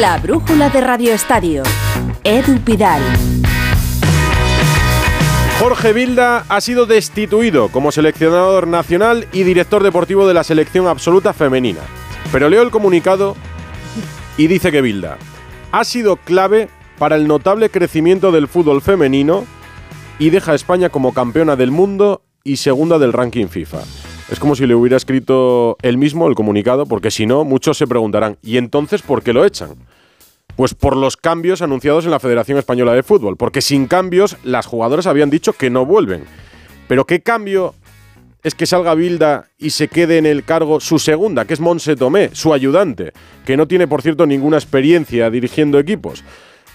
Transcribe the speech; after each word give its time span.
La 0.00 0.16
brújula 0.16 0.70
de 0.70 0.80
Radio 0.80 1.12
Estadio. 1.12 1.64
Edu 2.24 2.58
Pidal. 2.60 3.02
Jorge 5.60 5.92
Vilda 5.92 6.46
ha 6.48 6.60
sido 6.62 6.86
destituido 6.86 7.68
como 7.68 7.92
seleccionador 7.92 8.66
nacional 8.66 9.28
y 9.34 9.42
director 9.42 9.82
deportivo 9.82 10.26
de 10.26 10.32
la 10.32 10.44
selección 10.44 10.86
absoluta 10.86 11.34
femenina. 11.34 11.80
Pero 12.32 12.48
leo 12.48 12.62
el 12.62 12.70
comunicado 12.70 13.36
y 14.38 14.46
dice 14.46 14.72
que 14.72 14.80
Vilda 14.80 15.18
ha 15.72 15.84
sido 15.84 16.16
clave 16.16 16.70
para 16.98 17.16
el 17.16 17.28
notable 17.28 17.68
crecimiento 17.68 18.32
del 18.32 18.48
fútbol 18.48 18.80
femenino 18.80 19.44
y 20.18 20.30
deja 20.30 20.52
a 20.52 20.54
España 20.54 20.88
como 20.88 21.12
campeona 21.12 21.54
del 21.54 21.70
mundo 21.70 22.22
y 22.44 22.56
segunda 22.56 22.98
del 22.98 23.12
ranking 23.12 23.48
FIFA. 23.48 23.82
Es 24.32 24.40
como 24.40 24.56
si 24.56 24.66
le 24.66 24.74
hubiera 24.74 24.96
escrito 24.96 25.76
él 25.82 25.98
mismo 25.98 26.26
el 26.26 26.34
comunicado, 26.34 26.86
porque 26.86 27.10
si 27.10 27.26
no, 27.26 27.44
muchos 27.44 27.76
se 27.76 27.86
preguntarán, 27.86 28.38
¿y 28.42 28.56
entonces 28.56 29.02
por 29.02 29.22
qué 29.22 29.34
lo 29.34 29.44
echan? 29.44 29.74
Pues 30.56 30.72
por 30.72 30.96
los 30.96 31.18
cambios 31.18 31.60
anunciados 31.60 32.06
en 32.06 32.12
la 32.12 32.18
Federación 32.18 32.56
Española 32.56 32.94
de 32.94 33.02
Fútbol, 33.02 33.36
porque 33.36 33.60
sin 33.60 33.86
cambios 33.86 34.38
las 34.42 34.64
jugadoras 34.64 35.06
habían 35.06 35.28
dicho 35.28 35.52
que 35.52 35.68
no 35.68 35.84
vuelven. 35.84 36.24
Pero 36.88 37.04
¿qué 37.04 37.20
cambio 37.20 37.74
es 38.42 38.54
que 38.54 38.64
salga 38.64 38.94
Bilda 38.94 39.50
y 39.58 39.68
se 39.68 39.88
quede 39.88 40.16
en 40.16 40.24
el 40.24 40.44
cargo 40.44 40.80
su 40.80 40.98
segunda, 40.98 41.44
que 41.44 41.52
es 41.52 41.60
Monse 41.60 41.94
Tomé, 41.94 42.30
su 42.32 42.54
ayudante, 42.54 43.12
que 43.44 43.58
no 43.58 43.68
tiene, 43.68 43.86
por 43.86 44.00
cierto, 44.00 44.24
ninguna 44.24 44.56
experiencia 44.56 45.28
dirigiendo 45.28 45.78
equipos? 45.78 46.24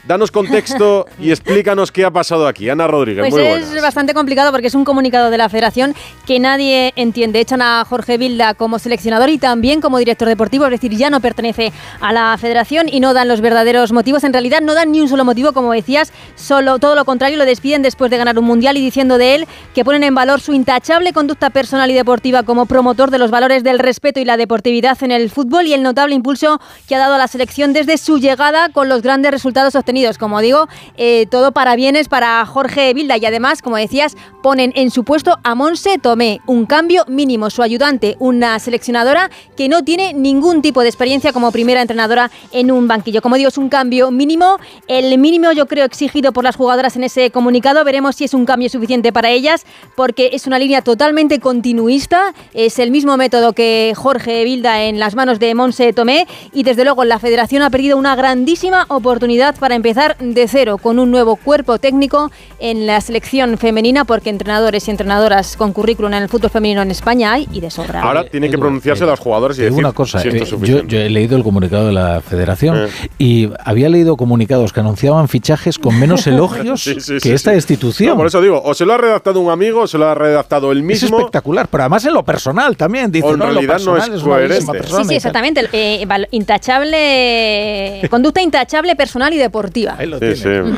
Danos 0.07 0.31
contexto 0.31 1.05
y 1.19 1.31
explícanos 1.31 1.91
qué 1.91 2.05
ha 2.05 2.11
pasado 2.11 2.47
aquí. 2.47 2.69
Ana 2.69 2.87
Rodríguez, 2.87 3.25
pues 3.29 3.73
es 3.73 3.81
bastante 3.81 4.13
complicado 4.13 4.51
porque 4.51 4.67
es 4.67 4.75
un 4.75 4.85
comunicado 4.85 5.29
de 5.29 5.37
la 5.37 5.49
federación 5.49 5.93
que 6.25 6.39
nadie 6.39 6.93
entiende. 6.95 7.41
Echan 7.41 7.61
a 7.61 7.83
Jorge 7.83 8.17
Vilda 8.17 8.53
como 8.53 8.79
seleccionador 8.79 9.29
y 9.29 9.37
también 9.37 9.81
como 9.81 9.97
director 9.97 10.29
deportivo, 10.29 10.63
es 10.63 10.71
decir, 10.71 10.95
ya 10.95 11.09
no 11.09 11.19
pertenece 11.19 11.73
a 11.99 12.13
la 12.13 12.37
federación 12.39 12.87
y 12.89 13.01
no 13.01 13.13
dan 13.13 13.27
los 13.27 13.41
verdaderos 13.41 13.91
motivos. 13.91 14.23
En 14.23 14.31
realidad 14.31 14.61
no 14.61 14.75
dan 14.75 14.93
ni 14.93 15.01
un 15.01 15.09
solo 15.09 15.25
motivo, 15.25 15.51
como 15.51 15.73
decías, 15.73 16.13
solo 16.35 16.79
todo 16.79 16.95
lo 16.95 17.03
contrario, 17.03 17.37
lo 17.37 17.45
despiden 17.45 17.81
después 17.81 18.09
de 18.09 18.15
ganar 18.15 18.39
un 18.39 18.45
mundial 18.45 18.77
y 18.77 18.81
diciendo 18.81 19.17
de 19.17 19.35
él 19.35 19.47
que 19.75 19.83
ponen 19.83 20.03
en 20.03 20.15
valor 20.15 20.39
su 20.39 20.53
intachable 20.53 21.11
conducta 21.11 21.49
personal 21.49 21.91
y 21.91 21.93
deportiva 21.93 22.43
como 22.43 22.65
promotor 22.65 23.11
de 23.11 23.17
los 23.17 23.29
valores 23.29 23.61
del 23.61 23.77
respeto 23.77 24.21
y 24.21 24.25
la 24.25 24.37
deportividad 24.37 24.97
en 25.03 25.11
el 25.11 25.29
fútbol 25.29 25.67
y 25.67 25.73
el 25.73 25.83
notable 25.83 26.15
impulso 26.15 26.61
que 26.87 26.95
ha 26.95 26.99
dado 26.99 27.15
a 27.15 27.17
la 27.17 27.27
selección 27.27 27.73
desde 27.73 27.97
su 27.97 28.19
llegada 28.19 28.69
con 28.69 28.87
los 28.87 29.01
grandes 29.01 29.31
resultados 29.31 29.75
obtenidos 29.75 29.96
como 30.17 30.41
digo, 30.41 30.67
eh, 30.95 31.25
todo 31.29 31.51
para 31.51 31.75
bienes 31.75 32.07
para 32.07 32.45
Jorge 32.45 32.93
Vilda. 32.93 33.17
Y 33.17 33.25
además, 33.25 33.61
como 33.61 33.77
decías, 33.77 34.15
ponen 34.43 34.71
en 34.75 34.91
su 34.91 35.03
puesto 35.03 35.37
a 35.43 35.55
Monse 35.55 35.97
Tomé, 35.97 36.39
un 36.45 36.65
cambio 36.65 37.03
mínimo, 37.07 37.49
su 37.49 37.63
ayudante, 37.63 38.15
una 38.19 38.59
seleccionadora 38.59 39.29
que 39.55 39.67
no 39.69 39.83
tiene 39.83 40.13
ningún 40.13 40.61
tipo 40.61 40.81
de 40.81 40.89
experiencia 40.89 41.33
como 41.33 41.51
primera 41.51 41.81
entrenadora 41.81 42.29
en 42.51 42.71
un 42.71 42.87
banquillo. 42.87 43.21
Como 43.21 43.35
digo, 43.35 43.49
es 43.49 43.57
un 43.57 43.69
cambio 43.69 44.11
mínimo, 44.11 44.57
el 44.87 45.17
mínimo 45.17 45.51
yo 45.51 45.65
creo 45.65 45.85
exigido 45.85 46.31
por 46.31 46.43
las 46.43 46.55
jugadoras 46.55 46.95
en 46.95 47.03
ese 47.03 47.31
comunicado, 47.31 47.83
veremos 47.83 48.15
si 48.15 48.25
es 48.25 48.33
un 48.33 48.45
cambio 48.45 48.69
suficiente 48.69 49.11
para 49.11 49.29
ellas, 49.29 49.65
porque 49.95 50.29
es 50.33 50.45
una 50.45 50.59
línea 50.59 50.81
totalmente 50.81 51.39
continuista, 51.39 52.33
es 52.53 52.77
el 52.79 52.91
mismo 52.91 53.17
método 53.17 53.53
que 53.53 53.93
Jorge 53.95 54.43
Vilda 54.43 54.83
en 54.83 54.99
las 54.99 55.15
manos 55.15 55.39
de 55.39 55.55
Monse 55.55 55.93
Tomé. 55.93 56.27
Y 56.53 56.63
desde 56.63 56.83
luego 56.83 57.03
la 57.05 57.19
federación 57.19 57.61
ha 57.61 57.69
perdido 57.69 57.97
una 57.97 58.15
grandísima 58.15 58.85
oportunidad 58.89 59.55
para 59.55 59.75
empezar 59.77 60.17
de 60.19 60.47
cero 60.47 60.77
con 60.77 60.99
un 60.99 61.11
nuevo 61.11 61.35
cuerpo 61.35 61.79
técnico 61.79 62.31
en 62.59 62.85
la 62.85 62.99
selección 63.01 63.57
femenina, 63.57 64.05
porque 64.05 64.29
entrenadores 64.29 64.87
y 64.87 64.91
entrenadoras 64.91 65.55
con 65.57 65.73
currículum 65.73 66.13
en 66.13 66.23
el 66.23 66.29
fútbol 66.29 66.49
femenino 66.49 66.81
en 66.81 66.91
España 66.91 67.33
hay 67.33 67.47
y 67.51 67.61
de 67.61 67.71
sobra. 67.71 68.01
Ahora 68.01 68.25
tienen 68.25 68.51
que 68.51 68.57
pronunciarse 68.57 69.05
las 69.05 69.19
jugadoras 69.19 69.57
y 69.57 69.63
decir 69.63 69.77
una 69.77 69.93
cosa. 69.93 70.21
Eh, 70.23 70.43
yo, 70.61 70.99
he 70.99 71.09
leído 71.09 71.37
el 71.37 71.43
comunicado 71.43 71.87
de 71.87 71.93
la 71.93 72.21
Federación 72.21 72.77
eh. 72.77 72.89
y 73.17 73.49
había 73.63 73.89
leído 73.89 74.17
comunicados 74.17 74.73
que 74.73 74.79
anunciaban 74.79 75.27
fichajes 75.27 75.79
con 75.79 75.97
menos 75.99 76.27
elogios 76.27 76.89
que 77.21 77.33
esta 77.33 77.53
institución. 77.53 78.17
por 78.17 78.27
eso 78.27 78.41
digo, 78.41 78.61
o 78.63 78.73
se 78.73 78.85
lo 78.85 78.93
ha 78.93 78.97
redactado 78.97 79.39
un 79.39 79.51
amigo 79.51 79.81
o 79.81 79.87
se 79.87 79.97
lo 79.97 80.07
ha 80.07 80.15
redactado 80.15 80.71
el 80.71 80.83
mismo. 80.83 81.07
Es 81.07 81.13
espectacular, 81.13 81.67
pero 81.69 81.83
además 81.83 82.05
en 82.05 82.13
lo 82.13 82.23
personal 82.23 82.75
también. 82.75 83.11
Dice, 83.11 83.27
en 83.27 83.39
realidad 83.39 83.79
no 83.85 83.97
es, 83.97 84.09
coherente. 84.21 84.83
Sí, 84.83 85.03
sí, 85.07 85.15
exactamente. 85.15 85.69
Eh, 85.71 86.05
intachable, 86.31 88.07
conducta 88.09 88.41
intachable 88.41 88.95
personal 88.95 89.33
y 89.33 89.37
deportiva. 89.37 89.66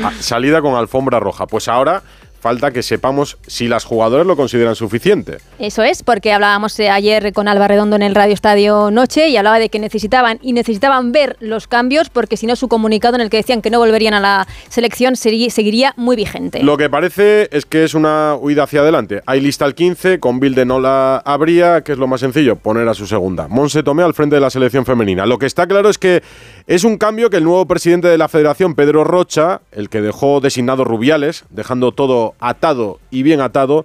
Ah, 0.04 0.12
salida 0.20 0.60
con 0.60 0.74
alfombra 0.74 1.18
roja. 1.20 1.46
Pues 1.46 1.68
ahora 1.68 2.02
falta 2.40 2.70
que 2.70 2.82
sepamos 2.82 3.38
si 3.46 3.68
las 3.68 3.84
jugadoras 3.84 4.26
lo 4.26 4.36
consideran 4.36 4.74
suficiente. 4.74 5.38
Eso 5.58 5.82
es, 5.82 6.02
porque 6.02 6.32
hablábamos 6.32 6.78
eh, 6.80 6.90
ayer 6.90 7.32
con 7.32 7.48
Alba 7.48 7.68
Redondo 7.68 7.96
en 7.96 8.02
el 8.02 8.14
Radio 8.14 8.34
Estadio 8.34 8.90
Noche 8.90 9.28
y 9.28 9.36
hablaba 9.36 9.58
de 9.58 9.68
que 9.68 9.78
necesitaban 9.78 10.38
y 10.42 10.52
necesitaban 10.52 11.12
ver 11.12 11.36
los 11.40 11.66
cambios 11.66 12.10
porque 12.10 12.36
si 12.36 12.46
no 12.46 12.56
su 12.56 12.68
comunicado 12.68 13.14
en 13.14 13.20
el 13.20 13.30
que 13.30 13.36
decían 13.36 13.62
que 13.62 13.70
no 13.70 13.78
volverían 13.78 14.14
a 14.14 14.20
la 14.20 14.46
selección 14.68 15.16
seguiría 15.16 15.92
muy 15.96 16.16
vigente. 16.16 16.62
Lo 16.62 16.76
que 16.76 16.88
parece 16.88 17.48
es 17.52 17.66
que 17.66 17.84
es 17.84 17.94
una 17.94 18.34
huida 18.34 18.64
hacia 18.64 18.80
adelante. 18.80 19.22
Hay 19.26 19.40
lista 19.40 19.64
al 19.64 19.74
15, 19.74 20.20
con 20.20 20.40
Bilde 20.40 20.64
no 20.64 20.80
la 20.80 21.18
habría, 21.18 21.82
que 21.82 21.92
es 21.92 21.98
lo 21.98 22.06
más 22.06 22.20
sencillo, 22.20 22.56
poner 22.56 22.88
a 22.88 22.94
su 22.94 23.06
segunda. 23.06 23.48
Monse 23.48 23.82
Tomé 23.82 24.02
al 24.02 24.14
frente 24.14 24.36
de 24.36 24.40
la 24.40 24.50
selección 24.50 24.84
femenina. 24.84 25.26
Lo 25.26 25.38
que 25.38 25.46
está 25.46 25.66
claro 25.66 25.88
es 25.88 25.98
que 25.98 26.22
es 26.66 26.84
un 26.84 26.98
cambio 26.98 27.30
que 27.30 27.38
el 27.38 27.44
nuevo 27.44 27.66
presidente 27.66 28.08
de 28.08 28.18
la 28.18 28.28
federación, 28.28 28.74
Pedro 28.74 29.04
Rocha, 29.04 29.60
el 29.72 29.88
que 29.88 30.00
dejó 30.00 30.40
designado 30.40 30.84
Rubiales, 30.84 31.44
dejando 31.50 31.92
todo 31.92 32.29
atado 32.38 32.98
y 33.10 33.22
bien 33.22 33.40
atado, 33.40 33.84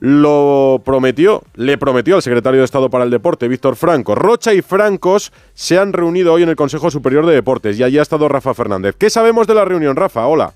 lo 0.00 0.82
prometió, 0.84 1.42
le 1.54 1.78
prometió 1.78 2.16
al 2.16 2.22
secretario 2.22 2.60
de 2.60 2.64
Estado 2.64 2.90
para 2.90 3.04
el 3.04 3.10
Deporte, 3.10 3.48
Víctor 3.48 3.76
Franco. 3.76 4.14
Rocha 4.14 4.52
y 4.52 4.60
Francos 4.60 5.32
se 5.54 5.78
han 5.78 5.92
reunido 5.92 6.32
hoy 6.32 6.42
en 6.42 6.48
el 6.48 6.56
Consejo 6.56 6.90
Superior 6.90 7.24
de 7.26 7.34
Deportes 7.34 7.78
y 7.78 7.82
allí 7.82 7.98
ha 7.98 8.02
estado 8.02 8.28
Rafa 8.28 8.54
Fernández. 8.54 8.96
¿Qué 8.98 9.08
sabemos 9.08 9.46
de 9.46 9.54
la 9.54 9.64
reunión, 9.64 9.96
Rafa? 9.96 10.26
Hola. 10.26 10.52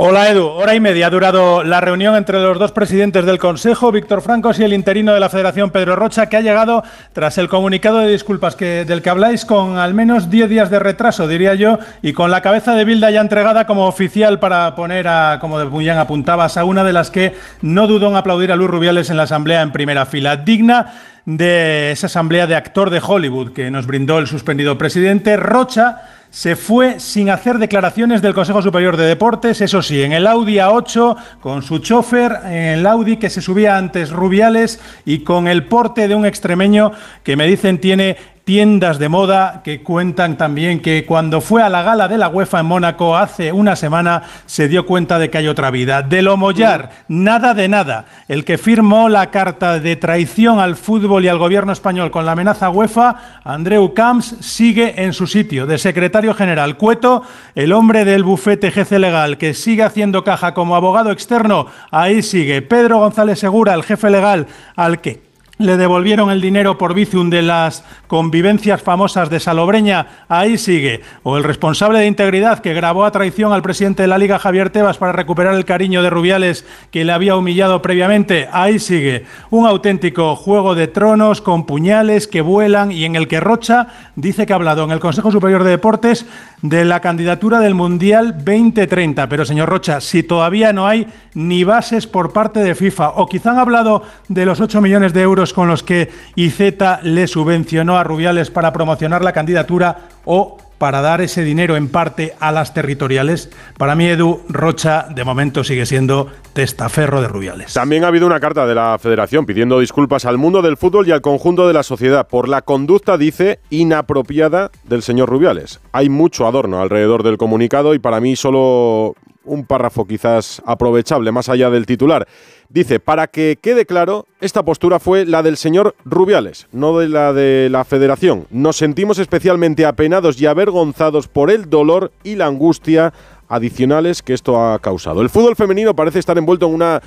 Hola 0.00 0.30
Edu, 0.30 0.46
hora 0.46 0.76
y 0.76 0.80
media 0.80 1.08
ha 1.08 1.10
durado 1.10 1.64
la 1.64 1.80
reunión 1.80 2.14
entre 2.14 2.40
los 2.40 2.56
dos 2.56 2.70
presidentes 2.70 3.26
del 3.26 3.40
Consejo, 3.40 3.90
Víctor 3.90 4.22
Francos 4.22 4.60
y 4.60 4.62
el 4.62 4.72
interino 4.72 5.12
de 5.12 5.18
la 5.18 5.28
Federación, 5.28 5.70
Pedro 5.70 5.96
Rocha, 5.96 6.28
que 6.28 6.36
ha 6.36 6.40
llegado 6.40 6.84
tras 7.12 7.36
el 7.36 7.48
comunicado 7.48 7.98
de 7.98 8.12
disculpas 8.12 8.54
que, 8.54 8.84
del 8.84 9.02
que 9.02 9.10
habláis 9.10 9.44
con 9.44 9.76
al 9.76 9.94
menos 9.94 10.30
10 10.30 10.50
días 10.50 10.70
de 10.70 10.78
retraso, 10.78 11.26
diría 11.26 11.56
yo, 11.56 11.80
y 12.00 12.12
con 12.12 12.30
la 12.30 12.42
cabeza 12.42 12.76
de 12.76 12.84
Bilda 12.84 13.10
ya 13.10 13.20
entregada 13.20 13.66
como 13.66 13.88
oficial 13.88 14.38
para 14.38 14.76
poner 14.76 15.08
a, 15.08 15.38
como 15.40 15.68
Bullán 15.68 15.98
apuntabas, 15.98 16.56
a 16.56 16.64
una 16.64 16.84
de 16.84 16.92
las 16.92 17.10
que 17.10 17.34
no 17.60 17.88
dudó 17.88 18.08
en 18.08 18.14
aplaudir 18.14 18.52
a 18.52 18.56
Luis 18.56 18.70
Rubiales 18.70 19.10
en 19.10 19.16
la 19.16 19.24
Asamblea 19.24 19.62
en 19.62 19.72
primera 19.72 20.06
fila. 20.06 20.36
Digna 20.36 20.92
de 21.24 21.90
esa 21.90 22.06
Asamblea 22.06 22.46
de 22.46 22.54
actor 22.54 22.90
de 22.90 23.02
Hollywood 23.04 23.52
que 23.52 23.68
nos 23.72 23.88
brindó 23.88 24.20
el 24.20 24.28
suspendido 24.28 24.78
presidente, 24.78 25.36
Rocha 25.36 26.02
se 26.38 26.54
fue 26.54 27.00
sin 27.00 27.30
hacer 27.30 27.58
declaraciones 27.58 28.22
del 28.22 28.32
Consejo 28.32 28.62
Superior 28.62 28.96
de 28.96 29.06
Deportes, 29.06 29.60
eso 29.60 29.82
sí, 29.82 30.02
en 30.02 30.12
el 30.12 30.24
Audi 30.24 30.58
A8, 30.58 31.16
con 31.40 31.62
su 31.62 31.80
chofer, 31.80 32.30
en 32.44 32.78
el 32.78 32.86
Audi 32.86 33.16
que 33.16 33.28
se 33.28 33.42
subía 33.42 33.76
antes 33.76 34.10
Rubiales 34.10 34.78
y 35.04 35.24
con 35.24 35.48
el 35.48 35.66
porte 35.66 36.06
de 36.06 36.14
un 36.14 36.24
extremeño 36.24 36.92
que 37.24 37.34
me 37.34 37.48
dicen 37.48 37.80
tiene 37.80 38.18
tiendas 38.48 38.98
de 38.98 39.10
moda 39.10 39.60
que 39.62 39.82
cuentan 39.82 40.38
también 40.38 40.80
que 40.80 41.04
cuando 41.04 41.42
fue 41.42 41.62
a 41.62 41.68
la 41.68 41.82
gala 41.82 42.08
de 42.08 42.16
la 42.16 42.30
UEFA 42.30 42.60
en 42.60 42.64
Mónaco 42.64 43.14
hace 43.14 43.52
una 43.52 43.76
semana 43.76 44.22
se 44.46 44.68
dio 44.68 44.86
cuenta 44.86 45.18
de 45.18 45.28
que 45.28 45.36
hay 45.36 45.48
otra 45.48 45.70
vida. 45.70 46.00
De 46.00 46.22
lo 46.22 46.38
mollar, 46.38 46.88
nada 47.08 47.52
de 47.52 47.68
nada. 47.68 48.06
El 48.26 48.46
que 48.46 48.56
firmó 48.56 49.10
la 49.10 49.30
carta 49.30 49.80
de 49.80 49.96
traición 49.96 50.60
al 50.60 50.76
fútbol 50.76 51.26
y 51.26 51.28
al 51.28 51.36
gobierno 51.36 51.72
español 51.72 52.10
con 52.10 52.24
la 52.24 52.32
amenaza 52.32 52.70
UEFA, 52.70 53.16
Andreu 53.44 53.92
Camps, 53.92 54.36
sigue 54.40 55.04
en 55.04 55.12
su 55.12 55.26
sitio. 55.26 55.66
De 55.66 55.76
secretario 55.76 56.32
general 56.32 56.78
Cueto, 56.78 57.24
el 57.54 57.74
hombre 57.74 58.06
del 58.06 58.24
bufete 58.24 58.70
GC 58.70 58.92
Legal 58.92 59.36
que 59.36 59.52
sigue 59.52 59.82
haciendo 59.82 60.24
caja 60.24 60.54
como 60.54 60.74
abogado 60.74 61.10
externo, 61.10 61.66
ahí 61.90 62.22
sigue. 62.22 62.62
Pedro 62.62 63.00
González 63.00 63.40
Segura, 63.40 63.74
el 63.74 63.82
jefe 63.82 64.08
legal 64.08 64.46
al 64.74 65.02
que 65.02 65.27
le 65.58 65.76
devolvieron 65.76 66.30
el 66.30 66.40
dinero 66.40 66.78
por 66.78 66.94
Bizum 66.94 67.30
de 67.30 67.42
las 67.42 67.84
convivencias 68.06 68.80
famosas 68.80 69.28
de 69.28 69.40
Salobreña, 69.40 70.24
ahí 70.28 70.56
sigue. 70.56 71.02
O 71.24 71.36
el 71.36 71.44
responsable 71.44 71.98
de 71.98 72.06
integridad 72.06 72.60
que 72.60 72.74
grabó 72.74 73.04
a 73.04 73.10
traición 73.10 73.52
al 73.52 73.62
presidente 73.62 74.02
de 74.02 74.08
la 74.08 74.18
Liga, 74.18 74.38
Javier 74.38 74.70
Tebas, 74.70 74.98
para 74.98 75.12
recuperar 75.12 75.54
el 75.54 75.64
cariño 75.64 76.02
de 76.02 76.10
Rubiales 76.10 76.64
que 76.90 77.04
le 77.04 77.12
había 77.12 77.36
humillado 77.36 77.82
previamente, 77.82 78.48
ahí 78.52 78.78
sigue. 78.78 79.26
Un 79.50 79.66
auténtico 79.66 80.36
juego 80.36 80.74
de 80.74 80.86
tronos 80.86 81.42
con 81.42 81.66
puñales 81.66 82.28
que 82.28 82.40
vuelan 82.40 82.92
y 82.92 83.04
en 83.04 83.16
el 83.16 83.28
que 83.28 83.40
Rocha 83.40 83.88
dice 84.16 84.46
que 84.46 84.52
ha 84.52 84.56
hablado 84.56 84.84
en 84.84 84.92
el 84.92 85.00
Consejo 85.00 85.32
Superior 85.32 85.64
de 85.64 85.70
Deportes 85.70 86.26
de 86.62 86.84
la 86.84 87.00
candidatura 87.00 87.60
del 87.60 87.74
Mundial 87.74 88.36
2030. 88.38 89.28
Pero, 89.28 89.44
señor 89.44 89.68
Rocha, 89.68 90.00
si 90.00 90.22
todavía 90.22 90.72
no 90.72 90.86
hay 90.86 91.06
ni 91.34 91.64
bases 91.64 92.06
por 92.06 92.32
parte 92.32 92.60
de 92.60 92.74
FIFA, 92.74 93.10
o 93.10 93.26
quizá 93.26 93.50
han 93.50 93.58
hablado 93.58 94.02
de 94.28 94.44
los 94.44 94.60
8 94.60 94.80
millones 94.80 95.12
de 95.12 95.22
euros 95.22 95.47
con 95.52 95.68
los 95.68 95.82
que 95.82 96.10
IZ 96.36 96.60
le 97.02 97.26
subvencionó 97.26 97.98
a 97.98 98.04
Rubiales 98.04 98.50
para 98.50 98.72
promocionar 98.72 99.22
la 99.22 99.32
candidatura, 99.32 100.08
o 100.24 100.58
para 100.78 101.00
dar 101.00 101.20
ese 101.20 101.42
dinero 101.42 101.76
en 101.76 101.88
parte 101.88 102.34
a 102.40 102.52
las 102.52 102.72
territoriales. 102.72 103.50
Para 103.76 103.94
mí, 103.94 104.06
Edu 104.06 104.42
Rocha, 104.48 105.06
de 105.10 105.24
momento 105.24 105.64
sigue 105.64 105.86
siendo 105.86 106.28
testaferro 106.52 107.20
de 107.20 107.28
Rubiales. 107.28 107.74
También 107.74 108.04
ha 108.04 108.08
habido 108.08 108.26
una 108.26 108.40
carta 108.40 108.66
de 108.66 108.74
la 108.74 108.96
Federación 108.98 109.44
pidiendo 109.44 109.80
disculpas 109.80 110.24
al 110.24 110.38
mundo 110.38 110.62
del 110.62 110.76
fútbol 110.76 111.08
y 111.08 111.10
al 111.10 111.20
conjunto 111.20 111.66
de 111.66 111.74
la 111.74 111.82
sociedad 111.82 112.28
por 112.28 112.48
la 112.48 112.62
conducta, 112.62 113.18
dice, 113.18 113.58
inapropiada 113.70 114.70
del 114.84 115.02
señor 115.02 115.28
Rubiales. 115.28 115.80
Hay 115.92 116.08
mucho 116.08 116.46
adorno 116.46 116.80
alrededor 116.80 117.22
del 117.24 117.38
comunicado 117.38 117.94
y 117.94 117.98
para 117.98 118.20
mí 118.20 118.36
solo 118.36 119.14
un 119.48 119.64
párrafo 119.64 120.06
quizás 120.06 120.62
aprovechable, 120.64 121.32
más 121.32 121.48
allá 121.48 121.70
del 121.70 121.86
titular. 121.86 122.28
Dice, 122.68 123.00
para 123.00 123.26
que 123.26 123.58
quede 123.60 123.86
claro, 123.86 124.26
esta 124.40 124.62
postura 124.62 124.98
fue 125.00 125.24
la 125.24 125.42
del 125.42 125.56
señor 125.56 125.96
Rubiales, 126.04 126.68
no 126.70 126.98
de 126.98 127.08
la 127.08 127.32
de 127.32 127.68
la 127.70 127.84
federación. 127.84 128.46
Nos 128.50 128.76
sentimos 128.76 129.18
especialmente 129.18 129.86
apenados 129.86 130.40
y 130.40 130.46
avergonzados 130.46 131.28
por 131.28 131.50
el 131.50 131.70
dolor 131.70 132.12
y 132.22 132.36
la 132.36 132.46
angustia 132.46 133.12
adicionales 133.48 134.22
que 134.22 134.34
esto 134.34 134.62
ha 134.62 134.78
causado. 134.78 135.22
El 135.22 135.30
fútbol 135.30 135.56
femenino 135.56 135.94
parece 135.94 136.18
estar 136.18 136.36
envuelto 136.36 136.66
en 136.66 136.74
una 136.74 137.02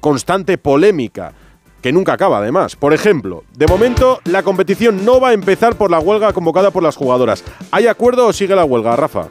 constante 0.00 0.58
polémica 0.58 1.32
que 1.84 1.92
nunca 1.92 2.14
acaba 2.14 2.38
además. 2.38 2.76
Por 2.76 2.94
ejemplo, 2.94 3.44
de 3.56 3.66
momento 3.66 4.20
la 4.24 4.42
competición 4.42 5.04
no 5.04 5.20
va 5.20 5.28
a 5.28 5.32
empezar 5.34 5.76
por 5.76 5.90
la 5.90 5.98
huelga 5.98 6.32
convocada 6.32 6.70
por 6.70 6.82
las 6.82 6.96
jugadoras. 6.96 7.44
¿Hay 7.70 7.88
acuerdo 7.88 8.26
o 8.26 8.32
sigue 8.32 8.54
la 8.54 8.64
huelga, 8.64 8.96
Rafa? 8.96 9.28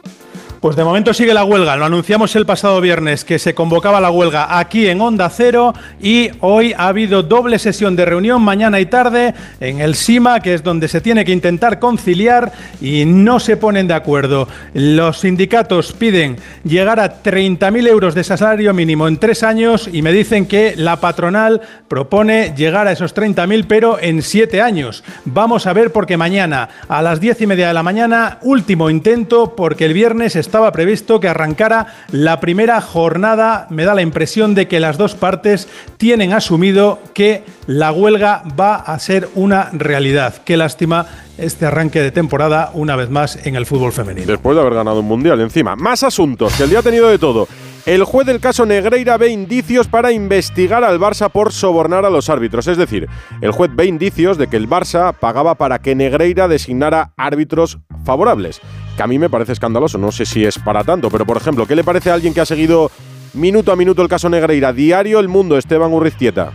Pues 0.64 0.76
de 0.76 0.84
momento 0.84 1.12
sigue 1.12 1.34
la 1.34 1.44
huelga. 1.44 1.76
Lo 1.76 1.84
anunciamos 1.84 2.34
el 2.36 2.46
pasado 2.46 2.80
viernes 2.80 3.22
que 3.26 3.38
se 3.38 3.54
convocaba 3.54 4.00
la 4.00 4.10
huelga 4.10 4.58
aquí 4.58 4.88
en 4.88 4.98
Onda 5.02 5.28
Cero 5.28 5.74
y 6.00 6.30
hoy 6.40 6.72
ha 6.72 6.88
habido 6.88 7.22
doble 7.22 7.58
sesión 7.58 7.96
de 7.96 8.06
reunión 8.06 8.40
mañana 8.40 8.80
y 8.80 8.86
tarde 8.86 9.34
en 9.60 9.82
el 9.82 9.94
SIMA, 9.94 10.40
que 10.40 10.54
es 10.54 10.62
donde 10.62 10.88
se 10.88 11.02
tiene 11.02 11.26
que 11.26 11.32
intentar 11.32 11.78
conciliar 11.78 12.50
y 12.80 13.04
no 13.04 13.40
se 13.40 13.58
ponen 13.58 13.88
de 13.88 13.92
acuerdo. 13.92 14.48
Los 14.72 15.18
sindicatos 15.20 15.92
piden 15.92 16.38
llegar 16.64 16.98
a 16.98 17.22
30.000 17.22 17.86
euros 17.86 18.14
de 18.14 18.24
salario 18.24 18.72
mínimo 18.72 19.06
en 19.06 19.18
tres 19.18 19.42
años 19.42 19.90
y 19.92 20.00
me 20.00 20.12
dicen 20.12 20.46
que 20.46 20.76
la 20.78 20.96
patronal 20.96 21.60
propone 21.88 22.54
llegar 22.56 22.88
a 22.88 22.92
esos 22.92 23.14
30.000 23.14 23.66
pero 23.68 23.98
en 24.00 24.22
siete 24.22 24.62
años. 24.62 25.04
Vamos 25.26 25.66
a 25.66 25.74
ver 25.74 25.92
porque 25.92 26.16
mañana 26.16 26.70
a 26.88 27.02
las 27.02 27.20
diez 27.20 27.38
y 27.42 27.46
media 27.46 27.68
de 27.68 27.74
la 27.74 27.82
mañana 27.82 28.38
último 28.40 28.88
intento 28.88 29.54
porque 29.54 29.84
el 29.84 29.92
viernes 29.92 30.36
está 30.36 30.53
estaba 30.54 30.70
previsto 30.70 31.18
que 31.18 31.26
arrancara 31.26 31.88
la 32.12 32.38
primera 32.38 32.80
jornada. 32.80 33.66
Me 33.70 33.84
da 33.84 33.92
la 33.92 34.02
impresión 34.02 34.54
de 34.54 34.68
que 34.68 34.78
las 34.78 34.96
dos 34.96 35.16
partes 35.16 35.66
tienen 35.96 36.32
asumido 36.32 37.00
que 37.12 37.42
la 37.66 37.90
huelga 37.90 38.44
va 38.56 38.76
a 38.76 38.96
ser 39.00 39.28
una 39.34 39.70
realidad. 39.72 40.36
Qué 40.44 40.56
lástima 40.56 41.06
este 41.38 41.66
arranque 41.66 42.00
de 42.00 42.12
temporada 42.12 42.70
una 42.72 42.94
vez 42.94 43.10
más 43.10 43.44
en 43.44 43.56
el 43.56 43.66
fútbol 43.66 43.90
femenino. 43.90 44.28
Después 44.28 44.54
de 44.54 44.60
haber 44.60 44.74
ganado 44.74 45.00
un 45.00 45.06
mundial 45.06 45.40
encima. 45.40 45.74
Más 45.74 46.04
asuntos, 46.04 46.60
el 46.60 46.70
día 46.70 46.78
ha 46.78 46.82
tenido 46.82 47.08
de 47.08 47.18
todo. 47.18 47.48
El 47.84 48.04
juez 48.04 48.24
del 48.24 48.38
caso 48.38 48.64
Negreira 48.64 49.16
ve 49.18 49.30
indicios 49.30 49.88
para 49.88 50.12
investigar 50.12 50.84
al 50.84 51.00
Barça 51.00 51.30
por 51.30 51.52
sobornar 51.52 52.04
a 52.04 52.10
los 52.10 52.30
árbitros. 52.30 52.68
Es 52.68 52.78
decir, 52.78 53.08
el 53.40 53.50
juez 53.50 53.72
ve 53.74 53.86
indicios 53.86 54.38
de 54.38 54.46
que 54.46 54.56
el 54.56 54.68
Barça 54.68 55.12
pagaba 55.14 55.56
para 55.56 55.80
que 55.80 55.96
Negreira 55.96 56.46
designara 56.46 57.12
árbitros 57.16 57.80
favorables. 58.04 58.60
Que 58.96 59.02
a 59.02 59.06
mí 59.06 59.18
me 59.18 59.30
parece 59.30 59.52
escandaloso. 59.52 59.98
No 59.98 60.12
sé 60.12 60.26
si 60.26 60.44
es 60.44 60.58
para 60.58 60.84
tanto, 60.84 61.10
pero 61.10 61.26
por 61.26 61.36
ejemplo, 61.36 61.66
¿qué 61.66 61.76
le 61.76 61.84
parece 61.84 62.10
a 62.10 62.14
alguien 62.14 62.34
que 62.34 62.40
ha 62.40 62.46
seguido 62.46 62.90
minuto 63.32 63.72
a 63.72 63.76
minuto 63.76 64.02
el 64.02 64.08
caso 64.08 64.28
Negreira? 64.28 64.72
Diario 64.72 65.20
El 65.20 65.28
Mundo, 65.28 65.58
Esteban 65.58 65.92
Urriztieta. 65.92 66.52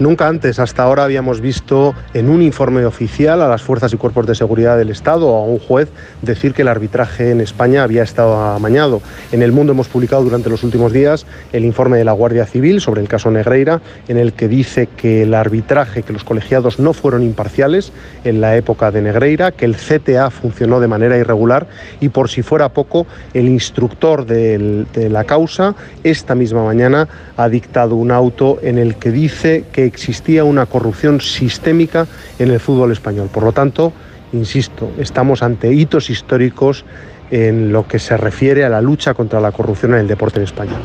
Nunca 0.00 0.28
antes, 0.28 0.58
hasta 0.58 0.82
ahora, 0.82 1.04
habíamos 1.04 1.42
visto 1.42 1.94
en 2.14 2.30
un 2.30 2.40
informe 2.40 2.86
oficial 2.86 3.42
a 3.42 3.48
las 3.48 3.60
fuerzas 3.60 3.92
y 3.92 3.98
cuerpos 3.98 4.26
de 4.26 4.34
seguridad 4.34 4.78
del 4.78 4.88
Estado 4.88 5.28
o 5.28 5.42
a 5.42 5.44
un 5.44 5.58
juez 5.58 5.90
decir 6.22 6.54
que 6.54 6.62
el 6.62 6.68
arbitraje 6.68 7.32
en 7.32 7.42
España 7.42 7.82
había 7.82 8.02
estado 8.02 8.34
amañado. 8.34 9.02
En 9.30 9.42
el 9.42 9.52
mundo 9.52 9.74
hemos 9.74 9.88
publicado 9.88 10.22
durante 10.24 10.48
los 10.48 10.64
últimos 10.64 10.94
días 10.94 11.26
el 11.52 11.66
informe 11.66 11.98
de 11.98 12.04
la 12.04 12.12
Guardia 12.12 12.46
Civil 12.46 12.80
sobre 12.80 13.02
el 13.02 13.08
caso 13.08 13.30
Negreira, 13.30 13.82
en 14.08 14.16
el 14.16 14.32
que 14.32 14.48
dice 14.48 14.86
que 14.86 15.24
el 15.24 15.34
arbitraje, 15.34 16.02
que 16.02 16.14
los 16.14 16.24
colegiados 16.24 16.78
no 16.78 16.94
fueron 16.94 17.22
imparciales 17.22 17.92
en 18.24 18.40
la 18.40 18.56
época 18.56 18.90
de 18.90 19.02
Negreira, 19.02 19.52
que 19.52 19.66
el 19.66 19.76
CTA 19.76 20.30
funcionó 20.30 20.80
de 20.80 20.88
manera 20.88 21.18
irregular 21.18 21.66
y 22.00 22.08
por 22.08 22.30
si 22.30 22.40
fuera 22.40 22.70
poco, 22.70 23.06
el 23.34 23.48
instructor 23.48 24.24
de 24.24 24.86
la 25.10 25.24
causa 25.24 25.74
esta 26.04 26.34
misma 26.34 26.64
mañana 26.64 27.06
ha 27.36 27.50
dictado 27.50 27.96
un 27.96 28.10
auto 28.10 28.58
en 28.62 28.78
el 28.78 28.94
que 28.94 29.10
dice 29.10 29.64
que 29.72 29.89
existía 29.90 30.44
una 30.44 30.66
corrupción 30.66 31.20
sistémica 31.20 32.06
en 32.38 32.50
el 32.50 32.60
fútbol 32.60 32.92
español. 32.92 33.28
Por 33.32 33.42
lo 33.42 33.52
tanto, 33.52 33.92
insisto, 34.32 34.90
estamos 34.98 35.42
ante 35.42 35.72
hitos 35.72 36.08
históricos 36.08 36.84
en 37.30 37.72
lo 37.72 37.86
que 37.86 37.98
se 37.98 38.16
refiere 38.16 38.64
a 38.64 38.68
la 38.68 38.80
lucha 38.80 39.14
contra 39.14 39.40
la 39.40 39.52
corrupción 39.52 39.94
en 39.94 40.00
el 40.00 40.08
deporte 40.08 40.38
en 40.38 40.44
España. 40.44 40.76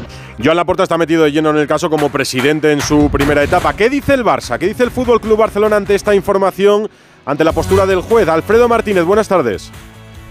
Joan 0.43 0.57
Laporta 0.57 0.83
está 0.83 0.97
metido 0.97 1.23
de 1.23 1.31
lleno 1.31 1.49
en 1.49 1.57
el 1.57 1.67
caso 1.67 1.89
como 1.89 2.09
presidente 2.09 2.71
en 2.71 2.81
su 2.81 3.09
primera 3.09 3.43
etapa. 3.43 3.73
¿Qué 3.73 3.89
dice 3.89 4.13
el 4.13 4.23
Barça? 4.23 4.57
¿Qué 4.59 4.67
dice 4.67 4.83
el 4.83 4.91
Fútbol 4.91 5.21
Club 5.21 5.37
Barcelona 5.37 5.77
ante 5.77 5.95
esta 5.95 6.13
información, 6.13 6.89
ante 7.25 7.43
la 7.43 7.51
postura 7.51 7.85
del 7.85 8.01
juez? 8.01 8.27
Alfredo 8.27 8.67
Martínez, 8.67 9.03
buenas 9.05 9.27
tardes. 9.27 9.71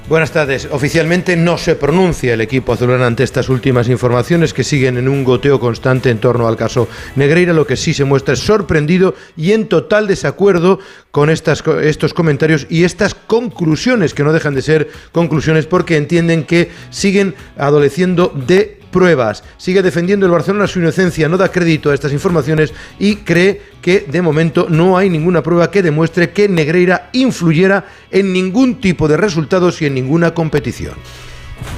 Buenas 0.07 0.33
tardes. 0.33 0.69
Oficialmente 0.71 1.35
no 1.35 1.57
se 1.57 1.77
pronuncia 1.77 2.35
el 2.35 2.43
equipo 2.43 2.75
azulgrana 2.75 3.07
ante 3.07 3.25
estas 3.25 3.49
últimas 3.49 3.89
informaciones 3.89 4.53
que 4.53 4.63
siguen 4.63 4.99
en 4.99 5.09
un 5.09 5.25
goteo 5.25 5.59
constante 5.59 6.11
en 6.11 6.19
torno 6.19 6.47
al 6.47 6.59
caso 6.59 6.89
Negreira. 7.17 7.55
Lo 7.55 7.67
que 7.67 7.79
sí 7.79 7.95
se 7.95 8.05
muestra 8.05 8.35
es 8.35 8.41
sorprendido 8.41 9.15
y 9.35 9.53
en 9.53 9.67
total 9.67 10.07
desacuerdo 10.07 10.79
con 11.11 11.31
estas, 11.31 11.65
estos 11.83 12.13
comentarios 12.13 12.67
y 12.69 12.85
estas 12.85 13.15
conclusiones, 13.15 14.13
que 14.13 14.25
no 14.25 14.35
dejan 14.35 14.55
de 14.55 14.61
ser 14.61 14.91
conclusiones 15.11 15.65
porque 15.65 15.97
entienden 15.97 16.45
que 16.45 16.71
siguen 16.91 17.35
adoleciendo 17.57 18.31
de 18.47 18.84
pruebas. 18.95 19.43
Sigue 19.57 19.83
defendiendo 19.83 20.25
el 20.25 20.31
Barcelona 20.31 20.69
su 20.69 20.79
inocencia, 20.79 21.29
no 21.29 21.37
da 21.37 21.51
crédito 21.51 21.91
a 21.91 21.95
estas 21.95 22.13
informaciones 22.13 22.73
y 22.97 23.17
cree 23.17 23.61
que 23.83 24.07
de 24.07 24.23
momento 24.23 24.69
no 24.71 24.97
hay 24.97 25.11
ninguna 25.11 25.43
prueba 25.43 25.69
que 25.69 25.83
demuestre 25.83 26.31
que 26.31 26.49
Negreira 26.49 27.11
influyera 27.13 27.87
en 28.13 28.33
ningún 28.33 28.81
tipo 28.81 29.09
de 29.09 29.17
resultados 29.17 29.83
y 29.83 29.87
en 29.87 29.95
ninguna 29.95 30.33
competición. 30.33 30.95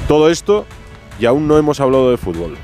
Todo 0.07 0.29
esto 0.29 0.67
y 1.19 1.25
aún 1.25 1.49
no 1.49 1.57
hemos 1.57 1.81
hablado 1.81 2.11
de 2.11 2.19
fútbol. 2.19 2.55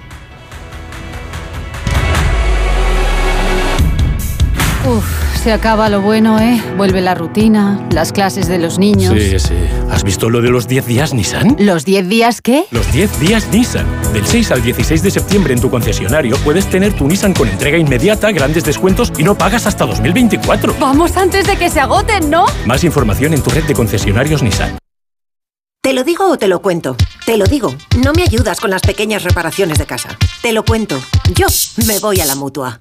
Uf 4.84 5.21
se 5.36 5.52
acaba 5.52 5.88
lo 5.88 6.00
bueno, 6.00 6.38
¿eh? 6.38 6.62
Vuelve 6.76 7.00
la 7.00 7.14
rutina, 7.14 7.80
las 7.90 8.12
clases 8.12 8.48
de 8.48 8.58
los 8.58 8.78
niños. 8.78 9.14
Sí, 9.16 9.38
sí. 9.38 9.54
¿Has 9.90 10.04
visto 10.04 10.30
lo 10.30 10.40
de 10.40 10.50
los 10.50 10.68
10 10.68 10.86
días 10.86 11.12
Nissan? 11.14 11.56
¿Los 11.58 11.84
10 11.84 12.08
días 12.08 12.40
qué? 12.40 12.64
Los 12.70 12.90
10 12.92 13.20
días 13.20 13.48
Nissan. 13.50 13.86
Del 14.12 14.26
6 14.26 14.50
al 14.52 14.62
16 14.62 15.02
de 15.02 15.10
septiembre 15.10 15.54
en 15.54 15.60
tu 15.60 15.70
concesionario 15.70 16.36
puedes 16.38 16.66
tener 16.66 16.92
tu 16.92 17.06
Nissan 17.08 17.34
con 17.34 17.48
entrega 17.48 17.78
inmediata, 17.78 18.30
grandes 18.30 18.64
descuentos 18.64 19.12
y 19.18 19.22
no 19.24 19.36
pagas 19.36 19.66
hasta 19.66 19.86
2024. 19.86 20.76
Vamos 20.78 21.16
antes 21.16 21.46
de 21.46 21.56
que 21.56 21.68
se 21.70 21.80
agoten, 21.80 22.30
¿no? 22.30 22.46
Más 22.66 22.84
información 22.84 23.34
en 23.34 23.42
tu 23.42 23.50
red 23.50 23.64
de 23.64 23.74
concesionarios 23.74 24.42
Nissan. 24.42 24.78
¿Te 25.82 25.92
lo 25.94 26.04
digo 26.04 26.30
o 26.30 26.38
te 26.38 26.46
lo 26.46 26.62
cuento? 26.62 26.96
Te 27.26 27.36
lo 27.36 27.44
digo. 27.44 27.74
No 28.04 28.12
me 28.12 28.22
ayudas 28.22 28.60
con 28.60 28.70
las 28.70 28.82
pequeñas 28.82 29.24
reparaciones 29.24 29.78
de 29.78 29.86
casa. 29.86 30.16
Te 30.40 30.52
lo 30.52 30.64
cuento. 30.64 31.02
Yo 31.34 31.48
me 31.88 31.98
voy 31.98 32.20
a 32.20 32.24
la 32.24 32.36
mutua. 32.36 32.80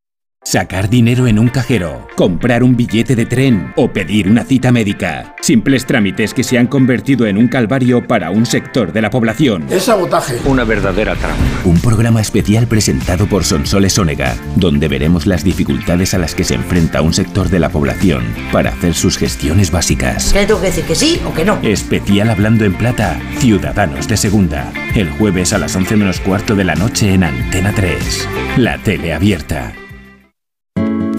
Sacar 0.43 0.89
dinero 0.89 1.27
en 1.27 1.37
un 1.37 1.49
cajero, 1.49 2.07
comprar 2.15 2.63
un 2.63 2.75
billete 2.75 3.15
de 3.15 3.27
tren 3.27 3.71
o 3.75 3.93
pedir 3.93 4.27
una 4.27 4.43
cita 4.43 4.71
médica. 4.71 5.35
Simples 5.39 5.85
trámites 5.85 6.33
que 6.33 6.43
se 6.43 6.57
han 6.57 6.65
convertido 6.65 7.27
en 7.27 7.37
un 7.37 7.47
calvario 7.47 8.07
para 8.07 8.31
un 8.31 8.47
sector 8.47 8.91
de 8.91 9.03
la 9.03 9.11
población. 9.11 9.67
Es 9.69 9.83
sabotaje. 9.83 10.39
Una 10.45 10.63
verdadera 10.63 11.15
trampa. 11.15 11.37
Un 11.63 11.79
programa 11.79 12.21
especial 12.21 12.65
presentado 12.65 13.27
por 13.27 13.43
Sonsoles 13.43 13.99
Onega, 13.99 14.35
donde 14.55 14.87
veremos 14.87 15.27
las 15.27 15.43
dificultades 15.43 16.15
a 16.15 16.17
las 16.17 16.33
que 16.33 16.43
se 16.43 16.55
enfrenta 16.55 17.03
un 17.03 17.13
sector 17.13 17.49
de 17.49 17.59
la 17.59 17.69
población 17.69 18.23
para 18.51 18.71
hacer 18.71 18.95
sus 18.95 19.19
gestiones 19.19 19.69
básicas. 19.69 20.33
¿Qué 20.33 20.47
tengo 20.47 20.59
que 20.59 20.67
decir 20.67 20.85
que 20.85 20.95
sí 20.95 21.21
o 21.23 21.35
que 21.35 21.45
no? 21.45 21.59
Especial 21.61 22.31
Hablando 22.31 22.65
en 22.65 22.73
Plata, 22.73 23.21
Ciudadanos 23.37 24.07
de 24.07 24.17
Segunda. 24.17 24.73
El 24.95 25.11
jueves 25.11 25.53
a 25.53 25.59
las 25.59 25.75
11 25.75 25.97
menos 25.97 26.19
cuarto 26.19 26.55
de 26.55 26.63
la 26.63 26.73
noche 26.73 27.13
en 27.13 27.25
Antena 27.25 27.71
3. 27.75 28.27
La 28.57 28.79
tele 28.79 29.13
abierta. 29.13 29.75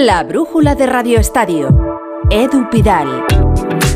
La 0.00 0.22
brújula 0.22 0.76
de 0.76 0.86
Radio 0.86 1.18
Estadio. 1.18 1.76
Edu 2.30 2.70
Pidal. 2.70 3.24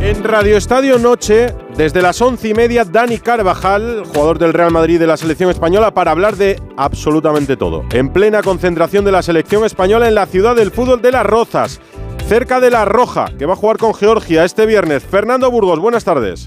En 0.00 0.24
Radio 0.24 0.56
Estadio 0.56 0.98
Noche, 0.98 1.54
desde 1.76 2.02
las 2.02 2.20
once 2.20 2.48
y 2.48 2.54
media, 2.54 2.84
Dani 2.84 3.18
Carvajal, 3.18 4.02
jugador 4.06 4.40
del 4.40 4.52
Real 4.52 4.72
Madrid 4.72 4.98
de 4.98 5.06
la 5.06 5.16
selección 5.16 5.48
española, 5.48 5.94
para 5.94 6.10
hablar 6.10 6.34
de 6.34 6.60
absolutamente 6.76 7.56
todo. 7.56 7.84
En 7.92 8.12
plena 8.12 8.42
concentración 8.42 9.04
de 9.04 9.12
la 9.12 9.22
selección 9.22 9.64
española 9.64 10.08
en 10.08 10.16
la 10.16 10.26
ciudad 10.26 10.56
del 10.56 10.72
fútbol 10.72 11.00
de 11.02 11.12
Las 11.12 11.24
Rozas, 11.24 11.80
cerca 12.26 12.58
de 12.58 12.72
La 12.72 12.84
Roja, 12.84 13.26
que 13.38 13.46
va 13.46 13.52
a 13.52 13.56
jugar 13.56 13.76
con 13.76 13.94
Georgia 13.94 14.44
este 14.44 14.66
viernes. 14.66 15.04
Fernando 15.04 15.52
Burgos, 15.52 15.78
buenas 15.78 16.02
tardes. 16.02 16.46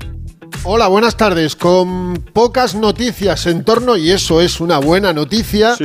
Hola, 0.66 0.90
buenas 0.90 1.16
tardes. 1.16 1.56
Con 1.56 2.16
pocas 2.34 2.76
noticias 2.76 3.46
en 3.46 3.64
torno, 3.64 3.96
y 3.96 4.12
eso 4.12 4.42
es 4.42 4.60
una 4.60 4.80
buena 4.80 5.14
noticia, 5.14 5.78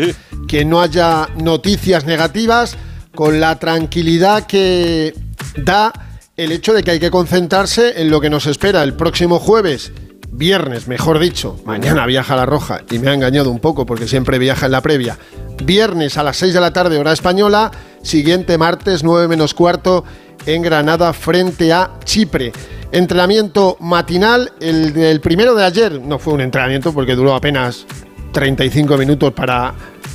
que 0.49 0.65
no 0.65 0.81
haya 0.81 1.29
noticias 1.37 2.05
negativas, 2.05 2.77
con 3.15 3.41
la 3.41 3.59
tranquilidad 3.59 4.47
que 4.47 5.15
da 5.57 5.93
el 6.37 6.53
hecho 6.53 6.73
de 6.73 6.83
que 6.83 6.93
hay 6.93 7.01
que 7.01 7.11
concentrarse 7.11 8.01
en 8.01 8.11
lo 8.11 8.21
que 8.21 8.31
nos 8.31 8.47
espera 8.47 8.83
el 8.83 8.95
próximo 8.95 9.39
jueves, 9.39 9.93
viernes, 10.31 10.89
mejor 10.89 11.19
dicho. 11.19 11.61
Mañana 11.65 12.07
viaja 12.07 12.37
La 12.37 12.47
Roja 12.47 12.81
y 12.91 12.99
me 12.99 13.11
ha 13.11 13.15
engañado 13.15 13.51
un 13.51 13.59
poco 13.59 13.85
porque 13.85 14.09
siempre 14.09 14.39
viaja 14.39 14.67
en 14.67 14.73
la 14.73 14.81
previa. 14.81 15.19
Viernes 15.63 16.17
a 16.17 16.23
las 16.23 16.39
6 16.39 16.55
de 16.55 16.61
la 16.61 16.73
tarde, 16.73 16.99
hora 16.99 17.13
española. 17.13 17.71
Siguiente 18.03 18.57
martes, 18.57 19.03
9 19.03 19.29
menos 19.29 19.53
cuarto, 19.53 20.05
en 20.47 20.63
Granada 20.63 21.13
frente 21.13 21.73
a 21.73 21.99
Chipre. 22.05 22.53
Entrenamiento 22.93 23.77
matinal, 23.81 24.53
el 24.61 24.93
del 24.93 25.21
primero 25.21 25.55
de 25.55 25.65
ayer 25.65 26.01
no 26.01 26.19
fue 26.19 26.33
un 26.33 26.41
entrenamiento 26.41 26.93
porque 26.93 27.15
duró 27.15 27.35
apenas 27.35 27.87
35 28.33 28.97
minutos 28.97 29.33
para 29.33 29.75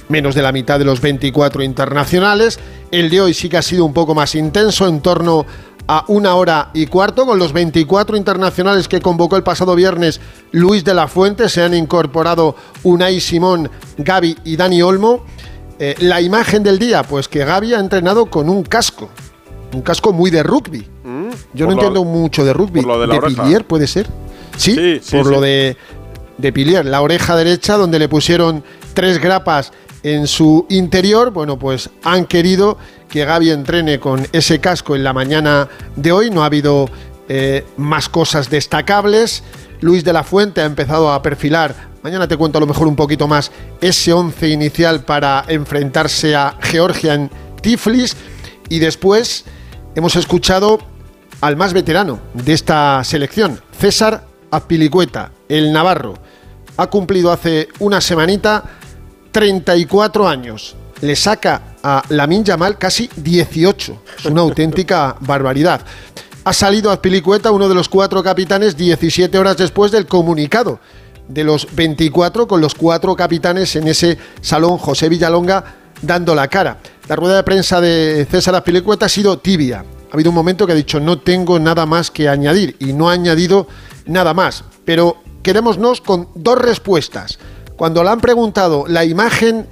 menos 0.09 0.35
de 0.35 0.41
la 0.41 0.51
mitad 0.51 0.79
de 0.79 0.85
los 0.85 1.01
24 1.01 1.63
internacionales. 1.63 2.59
El 2.91 3.09
de 3.09 3.21
hoy 3.21 3.33
sí 3.33 3.49
que 3.49 3.57
ha 3.57 3.61
sido 3.61 3.85
un 3.85 3.93
poco 3.93 4.13
más 4.15 4.35
intenso, 4.35 4.87
en 4.87 5.01
torno 5.01 5.45
a 5.87 6.03
una 6.07 6.35
hora 6.35 6.71
y 6.73 6.87
cuarto, 6.87 7.25
con 7.25 7.37
los 7.37 7.53
24 7.53 8.17
internacionales 8.17 8.87
que 8.87 9.01
convocó 9.01 9.35
el 9.37 9.43
pasado 9.43 9.75
viernes 9.75 10.19
Luis 10.51 10.83
de 10.83 10.93
la 10.93 11.07
Fuente. 11.07 11.47
Se 11.49 11.61
han 11.61 11.73
incorporado 11.73 12.55
Unai 12.83 13.19
Simón, 13.19 13.69
Gaby 13.97 14.37
y 14.45 14.55
Dani 14.55 14.81
Olmo. 14.81 15.23
Eh, 15.77 15.95
la 15.99 16.21
imagen 16.21 16.63
del 16.63 16.79
día, 16.79 17.03
pues 17.03 17.27
que 17.27 17.43
Gaby 17.43 17.73
ha 17.73 17.79
entrenado 17.79 18.27
con 18.27 18.49
un 18.49 18.63
casco. 18.63 19.09
Un 19.73 19.81
casco 19.81 20.13
muy 20.13 20.31
de 20.31 20.41
rugby. 20.41 20.87
Yo 21.53 21.65
no 21.65 21.73
entiendo 21.73 22.03
mucho 22.05 22.45
de 22.45 22.53
rugby. 22.53 22.81
por 22.81 22.87
lo 22.93 22.99
de 23.01 23.07
la 23.07 23.15
oreja. 23.17 23.43
Pilier 23.43 23.65
puede 23.65 23.87
ser? 23.87 24.07
Sí, 24.57 24.73
Sí, 24.73 24.99
sí, 25.03 25.15
por 25.17 25.25
sí. 25.25 25.31
lo 25.31 25.41
de, 25.41 25.75
de 26.37 26.53
Pilier. 26.53 26.85
La 26.85 27.01
oreja 27.01 27.35
derecha, 27.35 27.75
donde 27.75 27.99
le 27.99 28.07
pusieron 28.07 28.63
tres 28.93 29.19
grapas 29.19 29.73
en 30.05 30.27
su 30.27 30.67
interior. 30.69 31.31
Bueno, 31.31 31.57
pues 31.57 31.89
han 32.03 32.25
querido 32.25 32.77
que 33.09 33.25
Gaby 33.25 33.49
entrene 33.49 33.99
con 33.99 34.27
ese 34.33 34.59
casco 34.59 34.95
en 34.95 35.03
la 35.03 35.13
mañana 35.13 35.67
de 35.95 36.11
hoy. 36.11 36.29
No 36.29 36.43
ha 36.43 36.45
habido 36.45 36.87
eh, 37.27 37.65
más 37.77 38.07
cosas 38.07 38.51
destacables. 38.51 39.41
Luis 39.81 40.03
de 40.03 40.13
la 40.13 40.23
Fuente 40.23 40.61
ha 40.61 40.65
empezado 40.65 41.11
a 41.11 41.23
perfilar, 41.23 41.75
mañana 42.03 42.27
te 42.27 42.37
cuento 42.37 42.59
a 42.59 42.61
lo 42.61 42.67
mejor 42.67 42.87
un 42.87 42.95
poquito 42.95 43.27
más, 43.27 43.51
ese 43.81 44.13
once 44.13 44.47
inicial 44.47 45.03
para 45.03 45.43
enfrentarse 45.47 46.35
a 46.35 46.55
Georgia 46.61 47.15
en 47.15 47.31
Tiflis. 47.61 48.15
Y 48.69 48.77
después 48.77 49.43
hemos 49.95 50.15
escuchado 50.15 50.79
al 51.41 51.55
más 51.55 51.73
veterano 51.73 52.19
de 52.35 52.53
esta 52.53 53.03
selección, 53.03 53.59
César 53.79 54.23
Azpilicueta, 54.51 55.31
el 55.49 55.73
Navarro. 55.73 56.13
Ha 56.77 56.87
cumplido 56.87 57.31
hace 57.31 57.69
una 57.79 58.01
semanita 58.01 58.63
34 59.35 60.29
años. 60.29 60.77
Le 61.01 61.13
saca 61.13 61.75
a 61.83 62.01
Lamin 62.07 62.45
Yamal 62.45 62.77
casi 62.77 63.09
18. 63.17 64.01
Es 64.19 64.25
una 64.27 64.39
auténtica 64.47 65.17
barbaridad. 65.19 65.81
Ha 66.45 66.53
salido 66.53 66.89
Azpilicueta, 66.89 67.51
uno 67.51 67.67
de 67.67 67.75
los 67.75 67.89
cuatro 67.89 68.23
capitanes, 68.23 68.77
17 68.77 69.37
horas 69.37 69.57
después 69.57 69.91
del 69.91 70.05
comunicado 70.05 70.79
de 71.27 71.43
los 71.43 71.67
24 71.75 72.47
con 72.47 72.61
los 72.61 72.75
cuatro 72.75 73.13
capitanes 73.13 73.75
en 73.75 73.89
ese 73.89 74.17
salón 74.39 74.77
José 74.77 75.09
Villalonga 75.09 75.65
dando 76.01 76.33
la 76.33 76.47
cara. 76.47 76.77
La 77.09 77.17
rueda 77.17 77.35
de 77.35 77.43
prensa 77.43 77.81
de 77.81 78.25
César 78.31 78.55
Azpilicueta 78.55 79.07
ha 79.07 79.09
sido 79.09 79.37
tibia. 79.39 79.83
Ha 80.11 80.13
habido 80.13 80.29
un 80.29 80.35
momento 80.35 80.65
que 80.65 80.71
ha 80.71 80.77
dicho 80.77 81.01
no 81.01 81.19
tengo 81.19 81.59
nada 81.59 81.85
más 81.85 82.09
que 82.09 82.29
añadir 82.29 82.77
y 82.79 82.93
no 82.93 83.09
ha 83.09 83.13
añadido 83.13 83.67
nada 84.05 84.33
más. 84.33 84.63
Pero 84.85 85.17
quedémonos 85.43 85.99
con 85.99 86.29
dos 86.35 86.57
respuestas. 86.57 87.37
Cuando 87.75 88.03
le 88.03 88.09
han 88.09 88.21
preguntado 88.21 88.85
la 88.87 89.03
imagen 89.03 89.67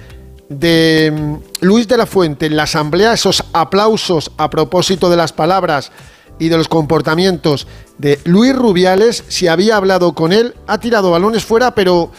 de 0.48 1.12
mm, 1.12 1.64
Luis 1.64 1.88
de 1.88 1.96
la 1.96 2.06
Fuente 2.06 2.46
en 2.46 2.56
la 2.56 2.64
asamblea, 2.64 3.14
esos 3.14 3.44
aplausos 3.52 4.30
a 4.36 4.50
propósito 4.50 5.08
de 5.08 5.16
las 5.16 5.32
palabras 5.32 5.90
y 6.38 6.48
de 6.48 6.56
los 6.56 6.68
comportamientos 6.68 7.66
de 7.98 8.18
Luis 8.24 8.54
Rubiales, 8.54 9.24
si 9.28 9.48
había 9.48 9.76
hablado 9.76 10.14
con 10.14 10.32
él, 10.32 10.54
ha 10.66 10.78
tirado 10.78 11.10
balones 11.10 11.44
fuera, 11.44 11.74
pero 11.74 12.10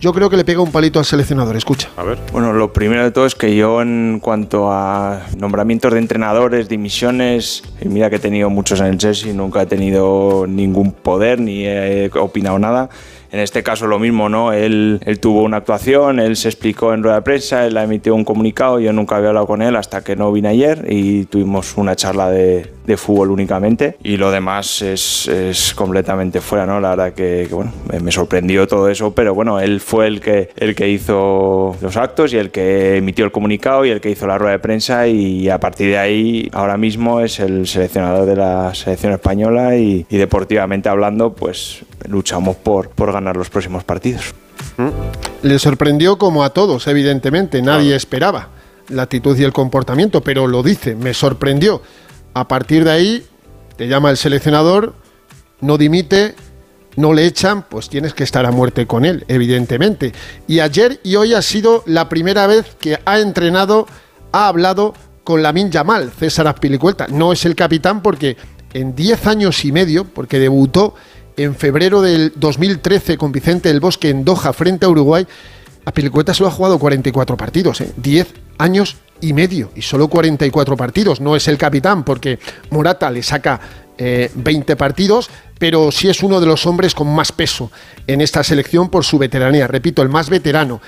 yo 0.00 0.12
creo 0.12 0.28
que 0.28 0.36
le 0.36 0.44
pega 0.44 0.60
un 0.60 0.72
palito 0.72 0.98
al 0.98 1.04
seleccionador. 1.04 1.54
Escucha. 1.54 1.88
A 1.96 2.02
ver. 2.02 2.18
Bueno, 2.32 2.52
lo 2.52 2.72
primero 2.72 3.04
de 3.04 3.12
todo 3.12 3.24
es 3.24 3.36
que 3.36 3.54
yo 3.54 3.80
en 3.80 4.18
cuanto 4.20 4.72
a 4.72 5.20
nombramientos 5.38 5.92
de 5.92 6.00
entrenadores, 6.00 6.68
dimisiones, 6.68 7.62
y 7.80 7.88
mira 7.88 8.10
que 8.10 8.16
he 8.16 8.18
tenido 8.18 8.50
muchos 8.50 8.80
en 8.80 8.86
el 8.86 8.98
Chelsea, 8.98 9.32
nunca 9.32 9.62
he 9.62 9.66
tenido 9.66 10.46
ningún 10.48 10.90
poder 10.90 11.40
ni 11.40 11.66
he 11.66 12.10
opinado 12.14 12.58
nada. 12.58 12.90
En 13.32 13.40
este 13.40 13.62
caso 13.62 13.86
lo 13.86 13.98
mismo, 13.98 14.28
¿no? 14.28 14.52
Él, 14.52 15.00
él 15.06 15.18
tuvo 15.18 15.42
una 15.42 15.56
actuación, 15.56 16.20
él 16.20 16.36
se 16.36 16.48
explicó 16.48 16.92
en 16.92 17.02
rueda 17.02 17.16
de 17.16 17.22
prensa, 17.22 17.66
él 17.66 17.78
ha 17.78 17.84
emitido 17.84 18.14
un 18.14 18.24
comunicado, 18.24 18.78
yo 18.78 18.92
nunca 18.92 19.16
había 19.16 19.28
hablado 19.28 19.46
con 19.46 19.62
él 19.62 19.74
hasta 19.74 20.04
que 20.04 20.16
no 20.16 20.30
vine 20.30 20.48
ayer 20.48 20.84
y 20.86 21.24
tuvimos 21.24 21.78
una 21.78 21.96
charla 21.96 22.30
de, 22.30 22.70
de 22.86 22.96
fútbol 22.98 23.30
únicamente 23.30 23.96
y 24.02 24.16
lo 24.16 24.30
demás 24.30 24.82
es, 24.82 25.28
es 25.28 25.72
completamente 25.74 26.42
fuera, 26.42 26.66
¿no? 26.66 26.78
La 26.78 26.90
verdad 26.90 27.14
que, 27.14 27.46
que, 27.48 27.54
bueno, 27.54 27.72
me 28.02 28.12
sorprendió 28.12 28.66
todo 28.66 28.90
eso, 28.90 29.14
pero 29.14 29.34
bueno, 29.34 29.60
él 29.60 29.80
fue 29.80 30.08
el 30.08 30.20
que, 30.20 30.50
el 30.56 30.74
que 30.74 30.88
hizo 30.90 31.76
los 31.80 31.96
actos 31.96 32.32
y 32.34 32.36
el 32.36 32.50
que 32.50 32.96
emitió 32.96 33.24
el 33.24 33.32
comunicado 33.32 33.84
y 33.84 33.90
el 33.90 34.00
que 34.00 34.10
hizo 34.10 34.26
la 34.26 34.36
rueda 34.36 34.52
de 34.52 34.58
prensa 34.58 35.06
y 35.06 35.48
a 35.48 35.58
partir 35.58 35.88
de 35.88 35.98
ahí 35.98 36.50
ahora 36.52 36.76
mismo 36.76 37.20
es 37.20 37.40
el 37.40 37.66
seleccionador 37.66 38.26
de 38.26 38.36
la 38.36 38.74
selección 38.74 39.12
española 39.12 39.76
y, 39.76 40.04
y 40.10 40.16
deportivamente 40.16 40.88
hablando 40.88 41.32
pues 41.32 41.84
luchamos 42.08 42.56
por, 42.56 42.90
por 42.90 43.12
ganar 43.12 43.36
los 43.36 43.50
próximos 43.50 43.84
partidos. 43.84 44.34
Le 45.42 45.58
sorprendió 45.58 46.18
como 46.18 46.44
a 46.44 46.50
todos, 46.50 46.86
evidentemente. 46.86 47.62
Nadie 47.62 47.96
esperaba 47.96 48.48
la 48.88 49.02
actitud 49.02 49.38
y 49.38 49.44
el 49.44 49.52
comportamiento, 49.52 50.22
pero 50.22 50.46
lo 50.46 50.62
dice, 50.62 50.94
me 50.94 51.14
sorprendió. 51.14 51.82
A 52.34 52.48
partir 52.48 52.84
de 52.84 52.90
ahí, 52.90 53.26
te 53.76 53.88
llama 53.88 54.10
el 54.10 54.16
seleccionador, 54.16 54.94
no 55.60 55.78
dimite, 55.78 56.34
no 56.96 57.12
le 57.12 57.26
echan, 57.26 57.62
pues 57.62 57.88
tienes 57.88 58.14
que 58.14 58.24
estar 58.24 58.44
a 58.46 58.50
muerte 58.50 58.86
con 58.86 59.04
él, 59.04 59.24
evidentemente. 59.28 60.12
Y 60.46 60.60
ayer 60.60 61.00
y 61.02 61.16
hoy 61.16 61.34
ha 61.34 61.42
sido 61.42 61.82
la 61.86 62.08
primera 62.08 62.46
vez 62.46 62.76
que 62.78 62.98
ha 63.04 63.18
entrenado, 63.20 63.86
ha 64.32 64.48
hablado 64.48 64.94
con 65.24 65.42
Lamin 65.42 65.70
Yamal, 65.70 66.10
César 66.10 66.46
Azpilicueta. 66.48 67.06
No 67.08 67.32
es 67.32 67.44
el 67.44 67.54
capitán 67.54 68.02
porque 68.02 68.36
en 68.74 68.94
10 68.94 69.26
años 69.26 69.64
y 69.64 69.72
medio, 69.72 70.04
porque 70.04 70.38
debutó 70.38 70.94
en 71.36 71.54
febrero 71.54 72.02
del 72.02 72.32
2013 72.36 73.16
con 73.16 73.32
Vicente 73.32 73.68
del 73.68 73.80
Bosque 73.80 74.10
en 74.10 74.24
Doha 74.24 74.52
frente 74.52 74.86
a 74.86 74.88
Uruguay, 74.88 75.26
Azpilicueta 75.84 76.32
solo 76.32 76.48
ha 76.48 76.52
jugado 76.52 76.78
44 76.78 77.36
partidos, 77.36 77.80
¿eh? 77.80 77.92
10 77.96 78.34
años 78.58 78.96
y 79.20 79.32
medio 79.32 79.70
y 79.74 79.82
solo 79.82 80.08
44 80.08 80.76
partidos. 80.76 81.20
No 81.20 81.34
es 81.34 81.48
el 81.48 81.58
capitán 81.58 82.04
porque 82.04 82.38
Morata 82.70 83.10
le 83.10 83.22
saca 83.22 83.60
eh, 83.98 84.30
20 84.34 84.76
partidos, 84.76 85.28
pero 85.58 85.90
sí 85.90 86.08
es 86.08 86.22
uno 86.22 86.40
de 86.40 86.46
los 86.46 86.66
hombres 86.66 86.94
con 86.94 87.12
más 87.12 87.32
peso 87.32 87.70
en 88.06 88.20
esta 88.20 88.44
selección 88.44 88.90
por 88.90 89.04
su 89.04 89.18
veteranía. 89.18 89.66
Repito, 89.66 90.02
el 90.02 90.08
más 90.08 90.30
veterano. 90.30 90.80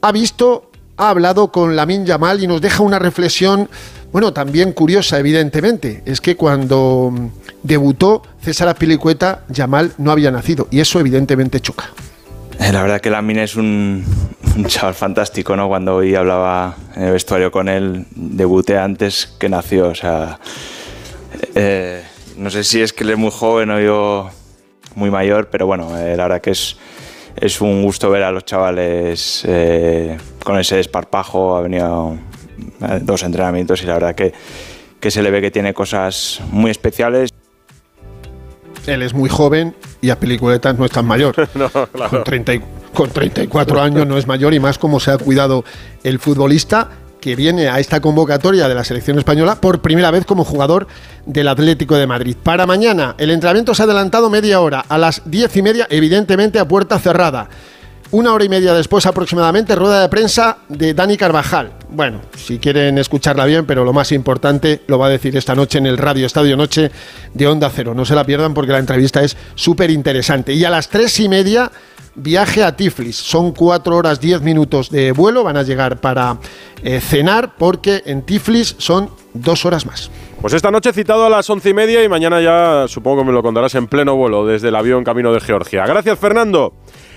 Ha 0.00 0.12
visto, 0.12 0.70
ha 0.96 1.10
hablado 1.10 1.50
con 1.50 1.74
Lamin 1.74 2.06
Yamal 2.06 2.42
y 2.42 2.46
nos 2.46 2.60
deja 2.60 2.82
una 2.82 2.98
reflexión, 2.98 3.68
bueno, 4.12 4.32
también 4.32 4.72
curiosa, 4.72 5.18
evidentemente. 5.18 6.02
Es 6.06 6.20
que 6.20 6.36
cuando 6.36 7.12
debutó 7.62 8.22
César 8.40 8.68
Azpilicueta, 8.68 9.44
Yamal 9.48 9.92
no 9.98 10.10
había 10.10 10.30
nacido 10.30 10.68
y 10.70 10.80
eso 10.80 11.00
evidentemente 11.00 11.60
choca. 11.60 11.90
Eh, 12.58 12.72
La 12.72 12.82
verdad 12.82 13.00
que 13.00 13.10
Lamin 13.10 13.38
es 13.38 13.56
un, 13.56 14.04
chaval 14.66 14.94
fantástico, 14.94 15.56
¿no? 15.56 15.68
Cuando 15.68 15.96
hoy 15.96 16.14
hablaba 16.14 16.76
en 16.96 17.04
el 17.04 17.12
vestuario 17.12 17.50
con 17.50 17.68
él, 17.68 18.06
debuté 18.14 18.78
antes 18.78 19.26
que 19.38 19.48
nació, 19.48 19.88
o 19.88 19.94
sea... 19.94 20.38
eh, 21.54 22.02
no 22.36 22.50
sé 22.50 22.64
si 22.64 22.80
es 22.80 22.92
que 22.92 23.04
él 23.04 23.10
es 23.10 23.18
muy 23.18 23.30
joven 23.30 23.70
o 23.70 23.80
yo 23.80 24.30
muy 24.94 25.10
mayor, 25.10 25.48
pero 25.50 25.66
bueno, 25.66 25.96
eh, 25.98 26.16
la 26.16 26.24
verdad 26.24 26.40
que 26.40 26.50
es, 26.50 26.76
es 27.36 27.60
un 27.60 27.82
gusto 27.82 28.10
ver 28.10 28.22
a 28.22 28.32
los 28.32 28.44
chavales 28.44 29.46
con 30.44 30.58
ese 30.58 30.76
desparpajo, 30.76 31.56
ha 31.56 31.60
venido 31.60 32.16
dos 33.02 33.22
entrenamientos 33.22 33.82
y 33.82 33.86
la 33.86 33.94
verdad 33.94 34.14
que, 34.14 34.32
que 35.00 35.10
se 35.10 35.22
le 35.22 35.30
ve 35.30 35.40
que 35.40 35.50
tiene 35.50 35.74
cosas 35.74 36.40
muy 36.50 36.70
especiales. 36.70 37.30
Él 38.90 39.02
es 39.02 39.14
muy 39.14 39.28
joven 39.28 39.74
y 40.00 40.10
a 40.10 40.18
peliculetas 40.18 40.78
no 40.78 40.84
es 40.84 40.90
tan 40.90 41.06
mayor. 41.06 41.34
con, 42.10 42.24
30 42.24 42.54
y- 42.54 42.62
con 42.92 43.10
34 43.10 43.80
años 43.80 44.06
no 44.06 44.18
es 44.18 44.26
mayor 44.26 44.52
y 44.54 44.60
más 44.60 44.78
como 44.78 45.00
se 45.00 45.10
ha 45.12 45.18
cuidado 45.18 45.64
el 46.02 46.18
futbolista 46.18 46.88
que 47.20 47.36
viene 47.36 47.68
a 47.68 47.78
esta 47.78 48.00
convocatoria 48.00 48.66
de 48.66 48.74
la 48.74 48.82
selección 48.82 49.18
española 49.18 49.60
por 49.60 49.82
primera 49.82 50.10
vez 50.10 50.24
como 50.24 50.42
jugador 50.42 50.86
del 51.26 51.48
Atlético 51.48 51.94
de 51.96 52.06
Madrid. 52.06 52.34
Para 52.42 52.64
mañana, 52.64 53.14
el 53.18 53.30
entrenamiento 53.30 53.74
se 53.74 53.82
ha 53.82 53.84
adelantado 53.84 54.30
media 54.30 54.60
hora, 54.60 54.82
a 54.88 54.96
las 54.96 55.20
diez 55.26 55.54
y 55.56 55.60
media, 55.62 55.86
evidentemente 55.90 56.58
a 56.58 56.66
puerta 56.66 56.98
cerrada. 56.98 57.50
Una 58.12 58.34
hora 58.34 58.44
y 58.44 58.48
media 58.48 58.74
después 58.74 59.06
aproximadamente, 59.06 59.76
rueda 59.76 60.02
de 60.02 60.08
prensa 60.08 60.58
de 60.68 60.94
Dani 60.94 61.16
Carvajal. 61.16 61.70
Bueno, 61.90 62.20
si 62.36 62.58
quieren 62.58 62.98
escucharla 62.98 63.44
bien, 63.44 63.66
pero 63.66 63.84
lo 63.84 63.92
más 63.92 64.10
importante 64.10 64.82
lo 64.88 64.98
va 64.98 65.06
a 65.06 65.10
decir 65.10 65.36
esta 65.36 65.54
noche 65.54 65.78
en 65.78 65.86
el 65.86 65.96
Radio 65.96 66.26
Estadio 66.26 66.56
Noche 66.56 66.90
de 67.32 67.46
Onda 67.46 67.70
Cero. 67.72 67.94
No 67.94 68.04
se 68.04 68.16
la 68.16 68.24
pierdan 68.24 68.52
porque 68.52 68.72
la 68.72 68.78
entrevista 68.78 69.22
es 69.22 69.36
súper 69.54 69.90
interesante. 69.90 70.52
Y 70.52 70.64
a 70.64 70.70
las 70.70 70.88
tres 70.88 71.20
y 71.20 71.28
media, 71.28 71.70
viaje 72.16 72.64
a 72.64 72.74
Tiflis. 72.74 73.14
Son 73.14 73.52
cuatro 73.52 73.96
horas 73.96 74.20
diez 74.20 74.42
minutos 74.42 74.90
de 74.90 75.12
vuelo. 75.12 75.44
Van 75.44 75.56
a 75.56 75.62
llegar 75.62 76.00
para 76.00 76.38
eh, 76.82 77.00
cenar 77.00 77.54
porque 77.56 78.02
en 78.06 78.22
Tiflis 78.22 78.74
son 78.78 79.08
dos 79.34 79.64
horas 79.64 79.86
más. 79.86 80.10
Pues 80.40 80.52
esta 80.52 80.72
noche 80.72 80.92
citado 80.92 81.26
a 81.26 81.30
las 81.30 81.48
once 81.48 81.68
y 81.68 81.74
media 81.74 82.02
y 82.02 82.08
mañana 82.08 82.40
ya 82.40 82.88
supongo 82.88 83.20
que 83.20 83.26
me 83.26 83.32
lo 83.32 83.40
contarás 83.40 83.76
en 83.76 83.86
pleno 83.86 84.16
vuelo 84.16 84.44
desde 84.44 84.68
el 84.68 84.74
avión 84.74 85.04
camino 85.04 85.32
de 85.32 85.40
Georgia. 85.40 85.86
Gracias, 85.86 86.18
Fernando. 86.18 86.74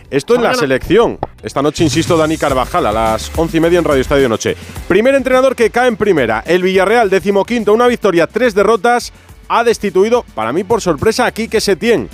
Esto 0.09 0.35
es 0.35 0.41
la 0.41 0.53
selección. 0.53 1.17
Esta 1.41 1.61
noche, 1.61 1.83
insisto, 1.83 2.17
Dani 2.17 2.37
Carvajal 2.37 2.85
a 2.85 2.91
las 2.91 3.31
once 3.35 3.57
y 3.57 3.59
media 3.59 3.79
en 3.79 3.85
Radio 3.85 4.01
Estadio 4.01 4.29
Noche. 4.29 4.55
Primer 4.87 5.15
entrenador 5.15 5.55
que 5.55 5.69
cae 5.69 5.87
en 5.87 5.97
primera. 5.97 6.43
El 6.45 6.61
Villarreal, 6.61 7.09
decimoquinto, 7.09 7.73
una 7.73 7.87
victoria, 7.87 8.27
tres 8.27 8.53
derrotas. 8.53 9.11
Ha 9.49 9.63
destituido, 9.63 10.23
para 10.35 10.53
mí 10.53 10.63
por 10.63 10.81
sorpresa, 10.81 11.25
a 11.25 11.31
Quique 11.31 11.59
Setién. 11.59 12.09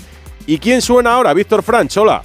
¿Y 0.48 0.58
quién 0.58 0.81
suena 0.81 1.13
ahora? 1.13 1.34
Víctor 1.34 1.62
Franch, 1.62 1.98
hola. 1.98 2.22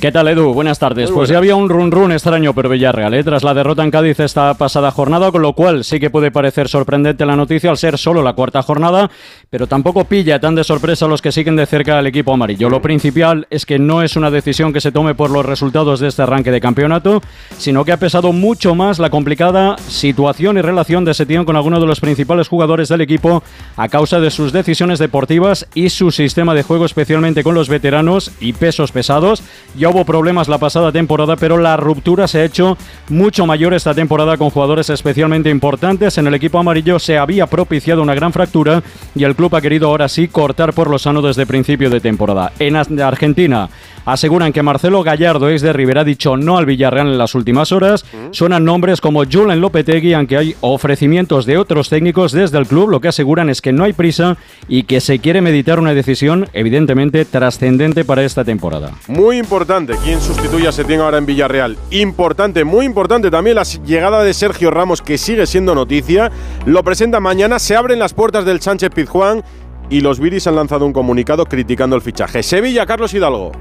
¿Qué 0.00 0.12
tal, 0.12 0.28
Edu? 0.28 0.54
Buenas 0.54 0.78
tardes. 0.78 1.10
Muy 1.10 1.16
Pues 1.16 1.28
ya 1.28 1.38
había 1.38 1.56
un 1.56 1.68
run 1.68 1.90
run 1.90 2.12
extraño 2.12 2.54
por 2.54 2.68
Villarreal, 2.68 3.14
¿eh? 3.14 3.24
tras 3.24 3.42
la 3.42 3.52
derrota 3.52 3.82
en 3.82 3.90
Cádiz 3.90 4.20
esta 4.20 4.54
pasada 4.54 4.92
jornada, 4.92 5.32
con 5.32 5.42
lo 5.42 5.54
cual 5.54 5.82
sí 5.82 5.98
que 5.98 6.08
puede 6.08 6.30
parecer 6.30 6.68
sorprendente 6.68 7.26
la 7.26 7.34
noticia 7.34 7.68
al 7.68 7.78
ser 7.78 7.98
solo 7.98 8.22
la 8.22 8.34
cuarta 8.34 8.62
jornada, 8.62 9.10
pero 9.50 9.66
tampoco 9.66 10.04
pilla 10.04 10.38
tan 10.38 10.54
de 10.54 10.62
sorpresa 10.62 11.06
a 11.06 11.08
los 11.08 11.20
que 11.20 11.32
siguen 11.32 11.56
de 11.56 11.66
cerca 11.66 11.98
al 11.98 12.06
equipo 12.06 12.32
amarillo. 12.32 12.70
Lo 12.70 12.80
principal 12.80 13.48
es 13.50 13.66
que 13.66 13.80
no 13.80 14.00
es 14.00 14.14
una 14.14 14.30
decisión 14.30 14.72
que 14.72 14.80
se 14.80 14.92
tome 14.92 15.16
por 15.16 15.30
los 15.30 15.44
resultados 15.44 15.98
de 15.98 16.06
este 16.06 16.22
arranque 16.22 16.52
de 16.52 16.60
campeonato, 16.60 17.20
sino 17.56 17.84
que 17.84 17.90
ha 17.90 17.96
pesado 17.96 18.32
mucho 18.32 18.76
más 18.76 19.00
la 19.00 19.10
complicada 19.10 19.76
situación 19.78 20.58
y 20.58 20.62
relación 20.62 21.04
de 21.04 21.14
Setién 21.14 21.44
con 21.44 21.56
algunos 21.56 21.80
de 21.80 21.88
los 21.88 21.98
principales 21.98 22.46
jugadores 22.46 22.88
del 22.88 23.00
equipo 23.00 23.42
a 23.76 23.88
causa 23.88 24.20
de 24.20 24.30
sus 24.30 24.52
decisiones 24.52 25.00
deportivas 25.00 25.66
y 25.74 25.88
su 25.88 26.12
sistema 26.12 26.54
de 26.54 26.62
juego, 26.62 26.84
especialmente 26.84 27.42
con 27.42 27.56
los 27.56 27.68
veteranos 27.68 28.30
y 28.38 28.52
pesos 28.52 28.92
pesados. 28.92 29.42
Ya 29.88 29.94
hubo 29.94 30.04
problemas 30.04 30.48
la 30.48 30.58
pasada 30.58 30.92
temporada, 30.92 31.36
pero 31.36 31.56
la 31.56 31.74
ruptura 31.78 32.28
se 32.28 32.40
ha 32.40 32.44
hecho 32.44 32.76
mucho 33.08 33.46
mayor 33.46 33.72
esta 33.72 33.94
temporada 33.94 34.36
con 34.36 34.50
jugadores 34.50 34.90
especialmente 34.90 35.48
importantes. 35.48 36.18
En 36.18 36.26
el 36.26 36.34
equipo 36.34 36.58
amarillo 36.58 36.98
se 36.98 37.16
había 37.16 37.46
propiciado 37.46 38.02
una 38.02 38.14
gran 38.14 38.34
fractura 38.34 38.82
y 39.14 39.24
el 39.24 39.34
club 39.34 39.56
ha 39.56 39.62
querido 39.62 39.88
ahora 39.88 40.08
sí 40.08 40.28
cortar 40.28 40.74
por 40.74 40.90
lo 40.90 40.98
sano 40.98 41.22
desde 41.22 41.46
principio 41.46 41.88
de 41.88 42.00
temporada. 42.00 42.52
En 42.58 42.76
Argentina 42.76 43.70
aseguran 44.04 44.52
que 44.52 44.62
Marcelo 44.62 45.02
Gallardo, 45.02 45.50
ex 45.50 45.60
de 45.62 45.72
Rivera, 45.72 46.00
ha 46.00 46.04
dicho 46.04 46.36
no 46.36 46.56
al 46.56 46.66
Villarreal 46.66 47.08
en 47.08 47.18
las 47.18 47.34
últimas 47.34 47.72
horas. 47.72 48.04
Suenan 48.30 48.64
nombres 48.64 49.00
como 49.00 49.24
Julen 49.24 49.60
Lopetegui, 49.60 50.14
aunque 50.14 50.36
hay 50.36 50.54
ofrecimientos 50.60 51.44
de 51.46 51.58
otros 51.58 51.88
técnicos 51.88 52.32
desde 52.32 52.58
el 52.58 52.66
club. 52.66 52.88
Lo 52.88 53.00
que 53.00 53.08
aseguran 53.08 53.50
es 53.50 53.60
que 53.60 53.72
no 53.72 53.84
hay 53.84 53.92
prisa 53.92 54.38
y 54.66 54.84
que 54.84 55.00
se 55.00 55.18
quiere 55.18 55.40
meditar 55.40 55.78
una 55.78 55.94
decisión 55.94 56.48
evidentemente 56.52 57.24
trascendente 57.24 58.04
para 58.04 58.22
esta 58.22 58.44
temporada. 58.44 58.92
Muy 59.08 59.38
importante, 59.38 59.77
¿quién 59.86 60.20
sustituye 60.20 60.66
a 60.66 60.72
Setién 60.72 61.00
ahora 61.00 61.18
en 61.18 61.26
Villarreal? 61.26 61.76
Importante, 61.90 62.64
muy 62.64 62.84
importante 62.84 63.30
también 63.30 63.54
la 63.56 63.62
llegada 63.62 64.24
de 64.24 64.34
Sergio 64.34 64.70
Ramos, 64.70 65.02
que 65.02 65.18
sigue 65.18 65.46
siendo 65.46 65.74
noticia. 65.74 66.32
Lo 66.66 66.82
presenta 66.82 67.20
mañana, 67.20 67.58
se 67.58 67.76
abren 67.76 67.98
las 67.98 68.12
puertas 68.12 68.44
del 68.44 68.60
Sánchez 68.60 68.90
Pizjuán 68.90 69.44
y 69.88 70.00
los 70.00 70.18
Viris 70.18 70.46
han 70.48 70.56
lanzado 70.56 70.84
un 70.84 70.92
comunicado 70.92 71.44
criticando 71.44 71.94
el 71.94 72.02
fichaje. 72.02 72.42
Sevilla, 72.42 72.86
Carlos 72.86 73.14
Hidalgo. 73.14 73.52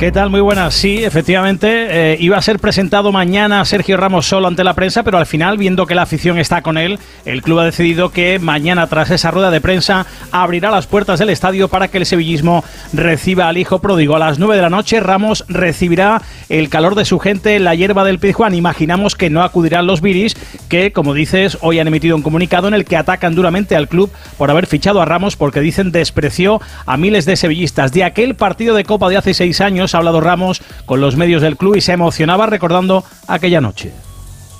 ¿Qué 0.00 0.12
tal? 0.12 0.30
Muy 0.30 0.40
buenas. 0.40 0.72
Sí, 0.72 1.04
efectivamente, 1.04 1.68
eh, 1.90 2.16
iba 2.20 2.38
a 2.38 2.40
ser 2.40 2.58
presentado 2.58 3.12
mañana 3.12 3.62
Sergio 3.66 3.98
Ramos 3.98 4.24
solo 4.24 4.48
ante 4.48 4.64
la 4.64 4.72
prensa, 4.72 5.02
pero 5.02 5.18
al 5.18 5.26
final, 5.26 5.58
viendo 5.58 5.84
que 5.84 5.94
la 5.94 6.00
afición 6.00 6.38
está 6.38 6.62
con 6.62 6.78
él, 6.78 6.98
el 7.26 7.42
club 7.42 7.58
ha 7.58 7.66
decidido 7.66 8.08
que 8.08 8.38
mañana, 8.38 8.86
tras 8.86 9.10
esa 9.10 9.30
rueda 9.30 9.50
de 9.50 9.60
prensa, 9.60 10.06
abrirá 10.32 10.70
las 10.70 10.86
puertas 10.86 11.18
del 11.18 11.28
estadio 11.28 11.68
para 11.68 11.88
que 11.88 11.98
el 11.98 12.06
sevillismo 12.06 12.64
reciba 12.94 13.46
al 13.46 13.58
hijo 13.58 13.80
pródigo. 13.80 14.16
A 14.16 14.18
las 14.18 14.38
9 14.38 14.56
de 14.56 14.62
la 14.62 14.70
noche, 14.70 15.00
Ramos 15.00 15.44
recibirá 15.48 16.22
el 16.48 16.70
calor 16.70 16.94
de 16.94 17.04
su 17.04 17.18
gente 17.18 17.56
en 17.56 17.64
la 17.64 17.74
hierba 17.74 18.02
del 18.02 18.20
Pizjuán. 18.20 18.54
Imaginamos 18.54 19.16
que 19.16 19.28
no 19.28 19.42
acudirán 19.42 19.86
los 19.86 20.00
Viris, 20.00 20.34
que, 20.70 20.92
como 20.92 21.12
dices, 21.12 21.58
hoy 21.60 21.78
han 21.78 21.88
emitido 21.88 22.16
un 22.16 22.22
comunicado 22.22 22.68
en 22.68 22.74
el 22.74 22.86
que 22.86 22.96
atacan 22.96 23.34
duramente 23.34 23.76
al 23.76 23.86
club 23.86 24.10
por 24.38 24.50
haber 24.50 24.66
fichado 24.66 25.02
a 25.02 25.04
Ramos 25.04 25.36
porque 25.36 25.60
dicen 25.60 25.92
despreció 25.92 26.58
a 26.86 26.96
miles 26.96 27.26
de 27.26 27.36
sevillistas. 27.36 27.92
De 27.92 28.02
aquel 28.02 28.34
partido 28.34 28.74
de 28.74 28.84
Copa 28.84 29.10
de 29.10 29.18
hace 29.18 29.34
seis 29.34 29.60
años 29.60 29.89
ha 29.94 29.98
hablado 29.98 30.20
Ramos 30.20 30.62
con 30.86 31.00
los 31.00 31.16
medios 31.16 31.42
del 31.42 31.56
club 31.56 31.76
y 31.76 31.80
se 31.80 31.92
emocionaba 31.92 32.46
recordando 32.46 33.04
aquella 33.26 33.60
noche. 33.60 33.92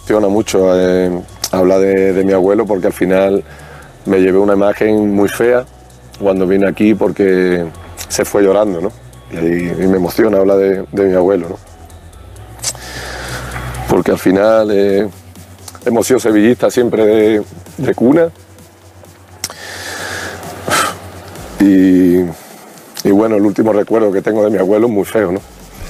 emociona 0.06 0.28
mucho 0.28 0.78
eh, 0.78 1.10
hablar 1.52 1.80
de, 1.80 2.24
mi 2.24 2.32
abuelo 2.32 2.66
porque 2.66 2.88
al 2.88 2.92
final 2.92 3.44
me 4.06 4.18
llevé 4.18 4.38
una 4.38 4.54
imagen 4.54 5.14
muy 5.14 5.28
fea 5.28 5.64
cuando 6.18 6.46
vine 6.46 6.66
aquí 6.66 6.94
porque 6.94 7.64
se 8.08 8.24
fue 8.24 8.42
llorando, 8.42 8.80
¿no? 8.80 8.92
Y, 9.32 9.86
me 9.86 9.96
emociona 9.96 10.38
hablar 10.38 10.58
de, 10.58 11.04
mi 11.04 11.14
abuelo, 11.14 11.50
¿no? 11.50 11.58
Porque 13.88 14.12
al 14.12 14.18
final 14.18 14.70
eh, 14.72 15.08
hemos 15.84 16.06
sido 16.06 16.18
sevillistas 16.20 16.72
siempre 16.72 17.04
de, 17.04 17.42
de 17.78 17.94
cuna 17.94 18.30
y 21.60 21.99
bueno, 23.20 23.36
el 23.36 23.42
último 23.42 23.70
recuerdo 23.74 24.10
que 24.10 24.22
tengo 24.22 24.42
de 24.42 24.48
mi 24.50 24.56
abuelo 24.56 24.86
es 24.86 24.92
muy 24.92 25.04
feo, 25.04 25.30
¿no? 25.32 25.40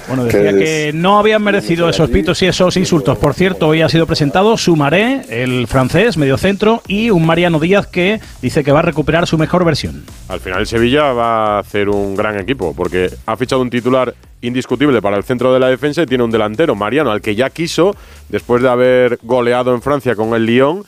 Bueno, 0.08 0.26
Que 0.26 0.38
decía 0.38 0.50
es- 0.50 0.56
que 0.56 0.92
no 0.98 1.20
habían 1.20 1.40
merecido 1.44 1.88
esos 1.88 2.10
pitos 2.10 2.42
y 2.42 2.46
esos 2.46 2.76
insultos. 2.76 3.16
Por 3.18 3.32
cierto, 3.34 3.68
hoy 3.68 3.82
ha 3.82 3.88
sido 3.88 4.04
presentado 4.08 4.56
Sumaré, 4.56 5.20
el 5.28 5.68
francés, 5.68 6.16
mediocentro, 6.16 6.82
y 6.88 7.10
un 7.10 7.24
Mariano 7.24 7.60
Díaz 7.60 7.86
que 7.86 8.18
dice 8.42 8.64
que 8.64 8.72
va 8.72 8.80
a 8.80 8.82
recuperar 8.82 9.28
su 9.28 9.38
mejor 9.38 9.64
versión. 9.64 10.02
Al 10.28 10.40
final 10.40 10.58
el 10.60 10.66
Sevilla 10.66 11.12
va 11.12 11.56
a 11.56 11.58
hacer 11.60 11.88
un 11.88 12.16
gran 12.16 12.40
equipo 12.40 12.74
porque 12.76 13.08
ha 13.26 13.36
fichado 13.36 13.62
un 13.62 13.70
titular 13.70 14.12
indiscutible 14.40 15.00
para 15.00 15.16
el 15.16 15.22
centro 15.22 15.52
de 15.54 15.60
la 15.60 15.68
defensa 15.68 16.02
y 16.02 16.06
tiene 16.06 16.24
un 16.24 16.32
delantero, 16.32 16.74
Mariano, 16.74 17.12
al 17.12 17.20
que 17.20 17.36
ya 17.36 17.48
quiso 17.50 17.94
después 18.28 18.62
de 18.62 18.68
haber 18.68 19.20
goleado 19.22 19.72
en 19.74 19.80
Francia 19.82 20.16
con 20.16 20.34
el 20.34 20.44
Lyon 20.44 20.82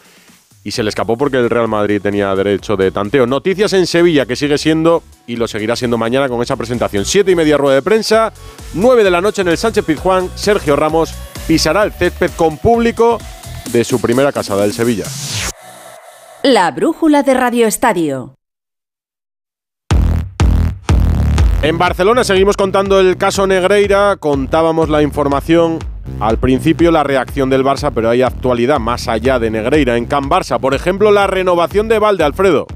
y 0.65 0.71
se 0.71 0.83
le 0.83 0.89
escapó 0.89 1.17
porque 1.17 1.39
el 1.39 1.51
Real 1.51 1.69
Madrid 1.69 2.01
tenía 2.01 2.35
derecho 2.35 2.77
de 2.77 2.91
tanteo. 2.91 3.27
Noticias 3.27 3.73
en 3.73 3.87
Sevilla 3.87 4.27
que 4.27 4.37
sigue 4.37 4.59
siendo 4.59 5.03
y 5.27 5.37
lo 5.37 5.49
seguirá 5.49 5.77
siendo 5.77 5.99
mañana 5.99 6.29
con 6.29 6.41
esa 6.43 6.57
presentación. 6.57 7.05
Siete 7.05 7.33
y 7.33 7.37
media 7.37 7.57
rueda 7.57 7.77
de 7.77 7.83
prensa, 7.83 8.33
nueve 8.75 9.05
de 9.05 9.11
la 9.11 9.21
noche 9.21 9.43
en 9.43 9.49
el 9.49 9.59
Sánchez 9.59 9.85
Pizjuán, 9.85 10.31
Sergio 10.35 10.77
Ramos 10.77 11.15
pisará 11.47 11.83
el 11.83 11.93
césped 11.93 12.31
con 12.37 12.59
público 12.59 13.19
de 13.73 13.85
su 13.85 14.01
primera 14.01 14.33
casada 14.33 14.63
del 14.63 14.73
Sevilla. 14.73 15.05
La 16.43 16.71
brújula 16.71 17.23
de 17.23 17.35
Radio 17.35 17.67
Estadio. 17.67 18.35
En 21.63 21.79
Barcelona 21.79 22.25
seguimos 22.25 22.57
contando 22.57 22.99
el 22.99 23.17
caso 23.17 23.47
Negreira, 23.47 24.17
contábamos 24.17 24.89
la 24.89 25.01
información 25.03 25.79
al 26.21 26.39
principio, 26.39 26.91
la 26.91 27.05
reacción 27.05 27.51
del 27.51 27.65
Barça, 27.65 27.91
pero 27.95 28.11
hay 28.11 28.23
actualidad 28.23 28.79
más 28.79 29.09
allá 29.09 29.39
de 29.39 29.51
Negreira. 29.51 29.97
En 29.97 30.07
Can 30.07 30.31
Barça, 30.31 30.59
por 30.61 30.75
ejemplo, 30.75 31.11
la 31.11 31.27
renovación 31.27 31.89
de 31.89 31.99
Valde, 31.99 32.25
Alfredo. 32.25 32.67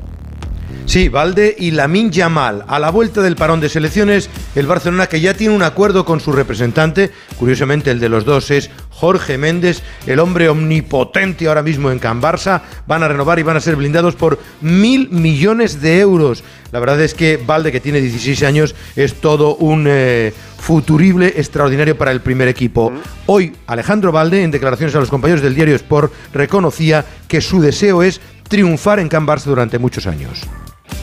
Sí, 0.87 1.09
Valde 1.09 1.55
y 1.59 1.73
Lamin 1.73 2.13
Yamal. 2.13 2.65
A 2.69 2.79
la 2.79 2.91
vuelta 2.91 3.21
del 3.21 3.35
parón 3.35 3.61
de 3.61 3.69
selecciones, 3.69 4.31
el 4.55 4.69
Barcelona 4.69 5.09
que 5.09 5.21
ya 5.21 5.35
tiene 5.35 5.55
un 5.55 5.65
acuerdo 5.65 6.05
con 6.05 6.21
su 6.21 6.31
representante, 6.31 7.11
curiosamente 7.39 7.91
el 7.91 7.99
de 7.99 8.09
los 8.09 8.25
dos 8.25 8.53
es 8.53 8.71
Jorge 8.91 9.37
Méndez, 9.37 9.83
el 10.07 10.21
hombre 10.21 10.49
omnipotente 10.49 11.49
ahora 11.49 11.65
mismo 11.65 11.91
en 11.91 11.99
Can 11.99 12.23
Barça, 12.23 12.63
van 12.87 13.03
a 13.03 13.09
renovar 13.09 13.41
y 13.41 13.43
van 13.43 13.57
a 13.57 13.61
ser 13.61 13.75
blindados 13.75 14.15
por 14.15 14.39
mil 14.61 15.11
millones 15.11 15.83
de 15.83 15.99
euros. 15.99 16.45
La 16.71 16.79
verdad 16.79 17.01
es 17.01 17.15
que 17.15 17.37
Valde, 17.37 17.73
que 17.73 17.81
tiene 17.81 18.01
16 18.01 18.45
años, 18.45 18.77
es 18.95 19.15
todo 19.15 19.57
un 19.57 19.87
eh, 19.89 20.33
futurible 20.57 21.35
extraordinario 21.37 21.99
para 21.99 22.13
el 22.13 22.21
primer 22.21 22.47
equipo. 22.47 22.93
Hoy, 23.27 23.53
Alejandro 23.67 24.13
Valde, 24.13 24.45
en 24.45 24.53
declaraciones 24.53 24.95
a 24.95 25.01
los 25.01 25.11
compañeros 25.11 25.43
del 25.43 25.57
diario 25.57 25.75
Sport, 25.75 26.13
reconocía 26.33 27.05
que 27.27 27.41
su 27.41 27.61
deseo 27.61 28.05
es 28.05 28.21
triunfar 28.49 29.01
en 29.01 29.09
Can 29.09 29.27
Barça 29.27 29.47
durante 29.47 29.81
muchos 29.81 30.07
años. 30.07 30.47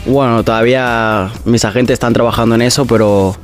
Bueno, 0.05 0.43
todavía 0.43 1.31
mis 1.45 1.63
agentes 1.63 1.93
están 1.93 2.13
trabajando 2.13 2.55
en 2.55 2.61
eso, 2.61 2.85
pero 2.85 3.35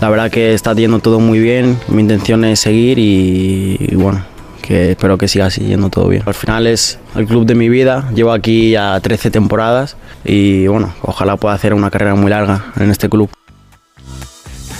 la 0.00 0.08
verdad 0.08 0.30
que 0.30 0.54
está 0.54 0.72
yendo 0.72 0.98
todo 0.98 1.20
muy 1.20 1.38
bien. 1.38 1.78
Mi 1.88 2.00
intención 2.00 2.44
es 2.44 2.60
seguir 2.60 2.98
y, 2.98 3.76
y 3.78 3.94
bueno, 3.96 4.24
que 4.62 4.92
espero 4.92 5.18
que 5.18 5.28
siga 5.28 5.50
siguiendo 5.50 5.90
todo 5.90 6.08
bien. 6.08 6.22
Al 6.26 6.34
final 6.34 6.66
es 6.66 6.98
el 7.14 7.26
club 7.26 7.46
de 7.46 7.54
mi 7.54 7.68
vida, 7.68 8.10
llevo 8.14 8.32
aquí 8.32 8.70
ya 8.70 8.98
13 8.98 9.30
temporadas 9.30 9.96
y 10.24 10.66
bueno, 10.66 10.92
ojalá 11.02 11.36
pueda 11.36 11.54
hacer 11.54 11.74
una 11.74 11.90
carrera 11.90 12.14
muy 12.14 12.30
larga 12.30 12.64
en 12.76 12.90
este 12.90 13.08
club. 13.08 13.30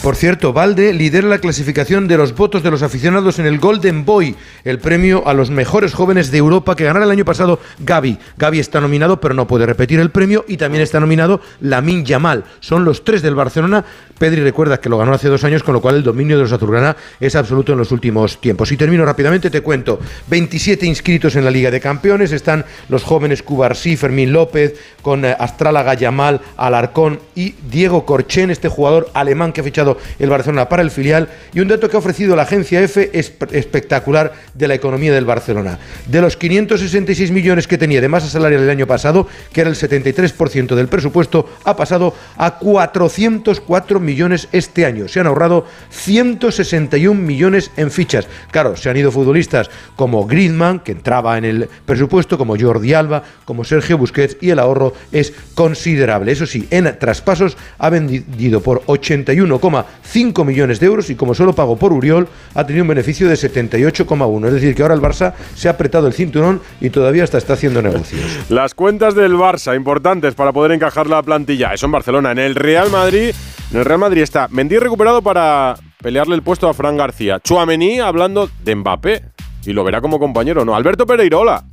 Por 0.06 0.14
cierto, 0.14 0.52
Valde 0.52 0.92
lidera 0.92 1.26
la 1.26 1.40
clasificación 1.40 2.06
de 2.06 2.16
los 2.16 2.32
votos 2.36 2.62
de 2.62 2.70
los 2.70 2.82
aficionados 2.82 3.40
en 3.40 3.46
el 3.46 3.58
Golden 3.58 4.04
Boy, 4.04 4.36
el 4.62 4.78
premio 4.78 5.26
a 5.26 5.34
los 5.34 5.50
mejores 5.50 5.94
jóvenes 5.94 6.30
de 6.30 6.38
Europa 6.38 6.76
que 6.76 6.84
ganara 6.84 7.06
el 7.06 7.10
año 7.10 7.24
pasado 7.24 7.58
Gaby. 7.80 8.16
Gaby 8.36 8.60
está 8.60 8.80
nominado, 8.80 9.20
pero 9.20 9.34
no 9.34 9.48
puede 9.48 9.66
repetir 9.66 9.98
el 9.98 10.12
premio 10.12 10.44
y 10.46 10.58
también 10.58 10.84
está 10.84 11.00
nominado 11.00 11.40
Lamin 11.60 12.04
Yamal. 12.04 12.44
Son 12.60 12.84
los 12.84 13.02
tres 13.02 13.20
del 13.20 13.34
Barcelona. 13.34 13.84
Pedri 14.18 14.40
recuerda 14.40 14.80
que 14.80 14.88
lo 14.88 14.98
ganó 14.98 15.12
hace 15.12 15.28
dos 15.28 15.44
años, 15.44 15.62
con 15.62 15.74
lo 15.74 15.82
cual 15.82 15.96
el 15.96 16.02
dominio 16.02 16.36
de 16.36 16.44
los 16.44 16.52
azulgrana 16.52 16.96
es 17.20 17.36
absoluto 17.36 17.72
en 17.72 17.78
los 17.78 17.92
últimos 17.92 18.40
tiempos. 18.40 18.72
Y 18.72 18.76
termino 18.76 19.04
rápidamente, 19.04 19.50
te 19.50 19.60
cuento. 19.60 19.98
27 20.28 20.86
inscritos 20.86 21.36
en 21.36 21.44
la 21.44 21.50
Liga 21.50 21.70
de 21.70 21.80
Campeones. 21.80 22.32
Están 22.32 22.64
los 22.88 23.02
jóvenes 23.02 23.42
Cubarsí, 23.42 23.96
Fermín 23.96 24.32
López, 24.32 24.74
con 25.02 25.24
eh, 25.24 25.36
Astrálaga 25.38 25.94
Yamal, 25.94 26.40
Alarcón 26.56 27.20
y 27.34 27.54
Diego 27.70 28.06
Corchen, 28.06 28.50
este 28.50 28.68
jugador 28.68 29.10
alemán 29.12 29.52
que 29.52 29.60
ha 29.60 29.64
fichado 29.64 29.98
el 30.18 30.30
Barcelona 30.30 30.68
para 30.68 30.82
el 30.82 30.90
filial 30.90 31.28
y 31.52 31.60
un 31.60 31.68
dato 31.68 31.88
que 31.88 31.96
ha 31.96 31.98
ofrecido 31.98 32.34
la 32.36 32.42
agencia 32.42 32.80
EFE 32.80 33.10
es 33.12 33.32
espectacular 33.52 34.32
de 34.54 34.68
la 34.68 34.74
economía 34.74 35.12
del 35.12 35.26
Barcelona. 35.26 35.78
De 36.06 36.20
los 36.20 36.36
566 36.36 37.30
millones 37.30 37.66
que 37.66 37.78
tenía 37.78 38.00
de 38.00 38.08
masa 38.08 38.28
salarial 38.28 38.62
el 38.62 38.70
año 38.70 38.86
pasado, 38.86 39.28
que 39.52 39.60
era 39.60 39.70
el 39.70 39.76
73% 39.76 40.74
del 40.74 40.88
presupuesto, 40.88 41.50
ha 41.64 41.76
pasado 41.76 42.14
a 42.36 42.58
404 42.58 44.00
millones 44.00 44.05
este 44.52 44.86
año. 44.86 45.08
Se 45.08 45.20
han 45.20 45.26
ahorrado 45.26 45.66
161 45.90 47.20
millones 47.20 47.70
en 47.76 47.90
fichas. 47.90 48.26
Claro, 48.50 48.76
se 48.76 48.90
han 48.90 48.96
ido 48.96 49.10
futbolistas 49.10 49.70
como 49.96 50.26
Griezmann, 50.26 50.80
que 50.80 50.92
entraba 50.92 51.38
en 51.38 51.44
el 51.44 51.68
presupuesto, 51.84 52.38
como 52.38 52.56
Jordi 52.58 52.94
Alba, 52.94 53.22
como 53.44 53.64
Sergio 53.64 53.98
Busquets 53.98 54.36
y 54.40 54.50
el 54.50 54.58
ahorro 54.58 54.92
es 55.12 55.32
considerable. 55.54 56.32
Eso 56.32 56.46
sí, 56.46 56.66
en 56.70 56.86
traspasos 56.98 57.56
ha 57.78 57.90
vendido 57.90 58.60
por 58.60 58.82
81,5 58.86 60.44
millones 60.44 60.80
de 60.80 60.86
euros 60.86 61.10
y 61.10 61.14
como 61.14 61.34
solo 61.34 61.54
pagó 61.54 61.76
por 61.76 61.92
Uriol, 61.92 62.28
ha 62.54 62.66
tenido 62.66 62.82
un 62.84 62.88
beneficio 62.88 63.28
de 63.28 63.34
78,1. 63.34 64.46
Es 64.46 64.52
decir, 64.54 64.74
que 64.74 64.82
ahora 64.82 64.94
el 64.94 65.00
Barça 65.00 65.34
se 65.54 65.68
ha 65.68 65.72
apretado 65.72 66.06
el 66.06 66.12
cinturón 66.12 66.60
y 66.80 66.90
todavía 66.90 67.24
hasta 67.24 67.38
está 67.38 67.54
haciendo 67.54 67.82
negocios. 67.82 68.22
Las 68.48 68.74
cuentas 68.74 69.14
del 69.14 69.34
Barça, 69.34 69.76
importantes 69.76 70.34
para 70.34 70.52
poder 70.52 70.72
encajar 70.72 71.06
la 71.06 71.22
plantilla. 71.22 71.72
Eso 71.74 71.86
en 71.86 71.92
Barcelona. 71.92 72.32
En 72.32 72.38
el 72.38 72.54
Real 72.54 72.90
Madrid, 72.90 73.34
en 73.72 73.78
el 73.78 73.84
Real 73.84 73.95
Madrid 73.98 74.22
está 74.22 74.48
Mendy 74.48 74.78
recuperado 74.78 75.22
para 75.22 75.76
pelearle 76.02 76.34
el 76.34 76.42
puesto 76.42 76.68
a 76.68 76.74
Fran 76.74 76.96
García. 76.96 77.40
Chuamení 77.40 78.00
hablando 78.00 78.48
de 78.62 78.74
Mbappé. 78.74 79.22
Y 79.64 79.72
lo 79.72 79.82
verá 79.82 80.00
como 80.00 80.18
compañero, 80.18 80.64
¿no? 80.64 80.76
Alberto 80.76 81.06
Pereira, 81.06 81.38
hola. 81.38 81.64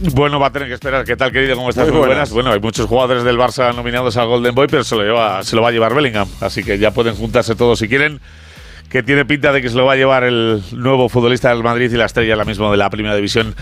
Bueno, 0.00 0.40
va 0.40 0.48
a 0.48 0.52
tener 0.52 0.66
que 0.66 0.74
esperar. 0.74 1.04
¿Qué 1.04 1.16
tal, 1.16 1.30
querido? 1.30 1.54
¿Cómo 1.54 1.70
estás? 1.70 1.86
Muy 1.86 1.96
Muy 1.96 2.06
buenas. 2.08 2.32
Bueno, 2.32 2.50
hay 2.50 2.58
muchos 2.58 2.86
jugadores 2.86 3.22
del 3.22 3.38
Barça 3.38 3.74
nominados 3.74 4.16
al 4.16 4.26
Golden 4.26 4.54
Boy, 4.54 4.66
pero 4.68 4.82
se 4.82 4.96
lo, 4.96 5.02
lleva, 5.02 5.44
se 5.44 5.54
lo 5.54 5.62
va 5.62 5.68
a 5.68 5.72
llevar 5.72 5.94
Bellingham. 5.94 6.28
Así 6.40 6.64
que 6.64 6.78
ya 6.78 6.90
pueden 6.90 7.14
juntarse 7.14 7.54
todos 7.54 7.78
si 7.78 7.88
quieren. 7.88 8.20
Que 8.88 9.02
tiene 9.02 9.24
pinta 9.24 9.52
de 9.52 9.62
que 9.62 9.68
se 9.68 9.76
lo 9.76 9.86
va 9.86 9.92
a 9.92 9.96
llevar 9.96 10.24
el 10.24 10.62
nuevo 10.72 11.08
futbolista 11.08 11.50
del 11.50 11.62
Madrid 11.62 11.90
y 11.92 11.96
la 11.96 12.06
estrella 12.06 12.34
ahora 12.34 12.44
mismo 12.44 12.70
de 12.70 12.76
la 12.76 12.90
Primera 12.90 13.14
División 13.14 13.54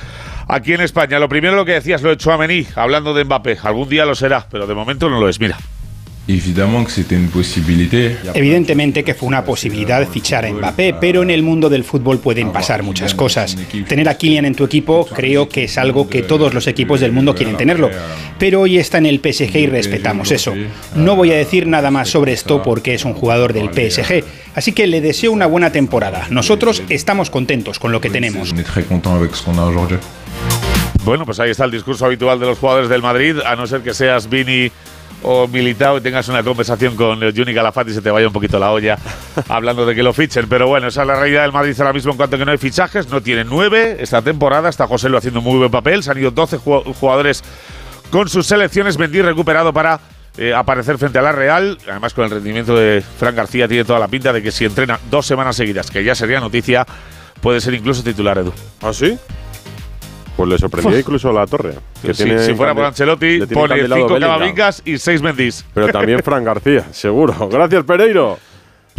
aquí 0.48 0.72
en 0.72 0.80
España. 0.80 1.18
Lo 1.18 1.28
primero 1.28 1.54
lo 1.54 1.64
que 1.64 1.72
decías, 1.72 2.02
lo 2.02 2.08
de 2.08 2.16
Chouameni, 2.16 2.66
hablando 2.74 3.12
de 3.12 3.24
Mbappé. 3.24 3.58
Algún 3.62 3.88
día 3.88 4.06
lo 4.06 4.14
será, 4.14 4.46
pero 4.50 4.66
de 4.66 4.74
momento 4.74 5.10
no 5.10 5.20
lo 5.20 5.28
es. 5.28 5.38
Mira. 5.38 5.58
Evidentemente 8.34 9.02
que 9.02 9.14
fue 9.14 9.26
una 9.26 9.44
posibilidad 9.44 10.06
fichar 10.08 10.44
a 10.44 10.52
Mbappé, 10.52 10.94
pero 11.00 11.22
en 11.22 11.30
el 11.30 11.42
mundo 11.42 11.68
del 11.68 11.82
fútbol 11.82 12.18
pueden 12.18 12.52
pasar 12.52 12.82
muchas 12.82 13.14
cosas. 13.14 13.56
Tener 13.88 14.08
a 14.08 14.16
Kylian 14.16 14.44
en 14.44 14.54
tu 14.54 14.64
equipo 14.64 15.06
creo 15.06 15.48
que 15.48 15.64
es 15.64 15.78
algo 15.78 16.08
que 16.08 16.22
todos 16.22 16.54
los 16.54 16.66
equipos 16.66 17.00
del 17.00 17.12
mundo 17.12 17.34
quieren 17.34 17.56
tenerlo, 17.56 17.90
pero 18.38 18.60
hoy 18.60 18.78
está 18.78 18.98
en 18.98 19.06
el 19.06 19.18
PSG 19.18 19.56
y 19.56 19.66
respetamos 19.66 20.30
eso. 20.30 20.54
No 20.94 21.16
voy 21.16 21.32
a 21.32 21.36
decir 21.36 21.66
nada 21.66 21.90
más 21.90 22.08
sobre 22.10 22.32
esto 22.32 22.62
porque 22.62 22.94
es 22.94 23.04
un 23.04 23.14
jugador 23.14 23.52
del 23.52 23.70
PSG, 23.70 24.24
así 24.54 24.72
que 24.72 24.86
le 24.86 25.00
deseo 25.00 25.32
una 25.32 25.46
buena 25.46 25.72
temporada. 25.72 26.26
Nosotros 26.30 26.82
estamos 26.88 27.30
contentos 27.30 27.78
con 27.78 27.92
lo 27.92 28.00
que 28.00 28.10
tenemos. 28.10 28.54
Bueno, 31.04 31.24
pues 31.24 31.40
ahí 31.40 31.50
está 31.50 31.64
el 31.64 31.70
discurso 31.70 32.04
habitual 32.04 32.38
de 32.38 32.46
los 32.46 32.58
jugadores 32.58 32.88
del 32.88 33.00
Madrid, 33.00 33.36
a 33.44 33.56
no 33.56 33.66
ser 33.66 33.80
que 33.80 33.94
seas 33.94 34.28
Vini 34.28 34.70
o 35.22 35.46
Militao 35.48 35.98
y 35.98 36.00
tengas 36.00 36.28
una 36.28 36.42
conversación 36.42 36.96
con 36.96 37.22
el 37.22 37.34
Juni 37.36 37.52
Calafati 37.54 37.90
y 37.90 37.94
se 37.94 38.00
te 38.02 38.10
vaya 38.10 38.26
un 38.26 38.32
poquito 38.32 38.58
la 38.58 38.70
olla 38.72 38.98
hablando 39.48 39.84
de 39.86 39.94
que 39.94 40.02
lo 40.02 40.12
fichen. 40.12 40.48
Pero 40.48 40.66
bueno, 40.68 40.88
esa 40.88 41.02
es 41.02 41.06
la 41.08 41.16
realidad 41.18 41.42
del 41.42 41.52
Madrid 41.52 41.74
ahora 41.78 41.92
mismo 41.92 42.12
en 42.12 42.16
cuanto 42.16 42.36
a 42.36 42.38
que 42.38 42.44
no 42.44 42.52
hay 42.52 42.58
fichajes. 42.58 43.08
No 43.08 43.20
tiene 43.20 43.44
nueve 43.44 43.96
esta 44.00 44.22
temporada. 44.22 44.68
Está 44.68 44.86
José 44.86 45.08
lo 45.08 45.18
haciendo 45.18 45.40
un 45.40 45.44
muy 45.46 45.58
buen 45.58 45.70
papel. 45.70 46.02
Se 46.02 46.10
han 46.10 46.18
ido 46.18 46.30
12 46.30 46.58
ju- 46.58 46.94
jugadores 46.94 47.42
con 48.10 48.28
sus 48.28 48.46
selecciones. 48.46 48.98
Mendy 48.98 49.22
recuperado 49.22 49.72
para 49.72 50.00
eh, 50.38 50.54
aparecer 50.54 50.96
frente 50.98 51.18
a 51.18 51.22
la 51.22 51.32
Real. 51.32 51.76
Además, 51.88 52.14
con 52.14 52.24
el 52.24 52.30
rendimiento 52.30 52.74
de 52.76 53.02
Fran 53.18 53.34
García, 53.34 53.68
tiene 53.68 53.84
toda 53.84 53.98
la 53.98 54.08
pinta 54.08 54.32
de 54.32 54.42
que 54.42 54.50
si 54.50 54.64
entrena 54.64 54.98
dos 55.10 55.26
semanas 55.26 55.56
seguidas, 55.56 55.90
que 55.90 56.02
ya 56.02 56.14
sería 56.14 56.40
noticia, 56.40 56.86
puede 57.42 57.60
ser 57.60 57.74
incluso 57.74 58.02
titular, 58.02 58.38
Edu. 58.38 58.52
¿Ah, 58.80 58.92
sí? 58.92 59.18
Pues 60.40 60.48
le 60.48 60.58
sorprendió 60.58 60.98
incluso 60.98 61.28
a 61.28 61.32
la 61.34 61.46
torre. 61.46 61.74
Que 62.00 62.14
Si- 62.14 62.24
tiene 62.24 62.38
si 62.42 62.54
fuera 62.54 62.74
por 62.74 62.84
Ancelotti, 62.86 63.40
pone 63.40 63.74
encandilado 63.74 64.00
cinco 64.00 64.14
Bellingham. 64.14 64.38
Camavingas 64.38 64.82
y 64.86 64.96
seis 64.96 65.20
Mendís. 65.20 65.66
Pero 65.74 65.88
también 65.88 66.20
Fran 66.24 66.42
García, 66.44 66.86
seguro. 66.92 67.46
Gracias, 67.50 67.84
Pereiro. 67.84 68.38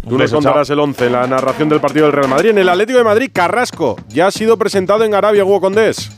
Tú 0.08 0.20
nos 0.20 0.32
contarás 0.32 0.70
el 0.70 0.78
11, 0.80 1.10
la 1.10 1.26
narración 1.26 1.68
del 1.68 1.80
partido 1.82 2.06
del 2.06 2.14
Real 2.14 2.28
Madrid. 2.30 2.52
En 2.52 2.60
el 2.60 2.70
Atlético 2.70 3.00
de 3.00 3.04
Madrid, 3.06 3.32
Carrasco 3.34 3.96
ya 4.08 4.28
ha 4.28 4.32
sido 4.32 4.56
presentado 4.58 5.04
en 5.04 5.16
Arabia, 5.16 5.44
Hugo 5.44 5.62
Condés. 5.62 6.12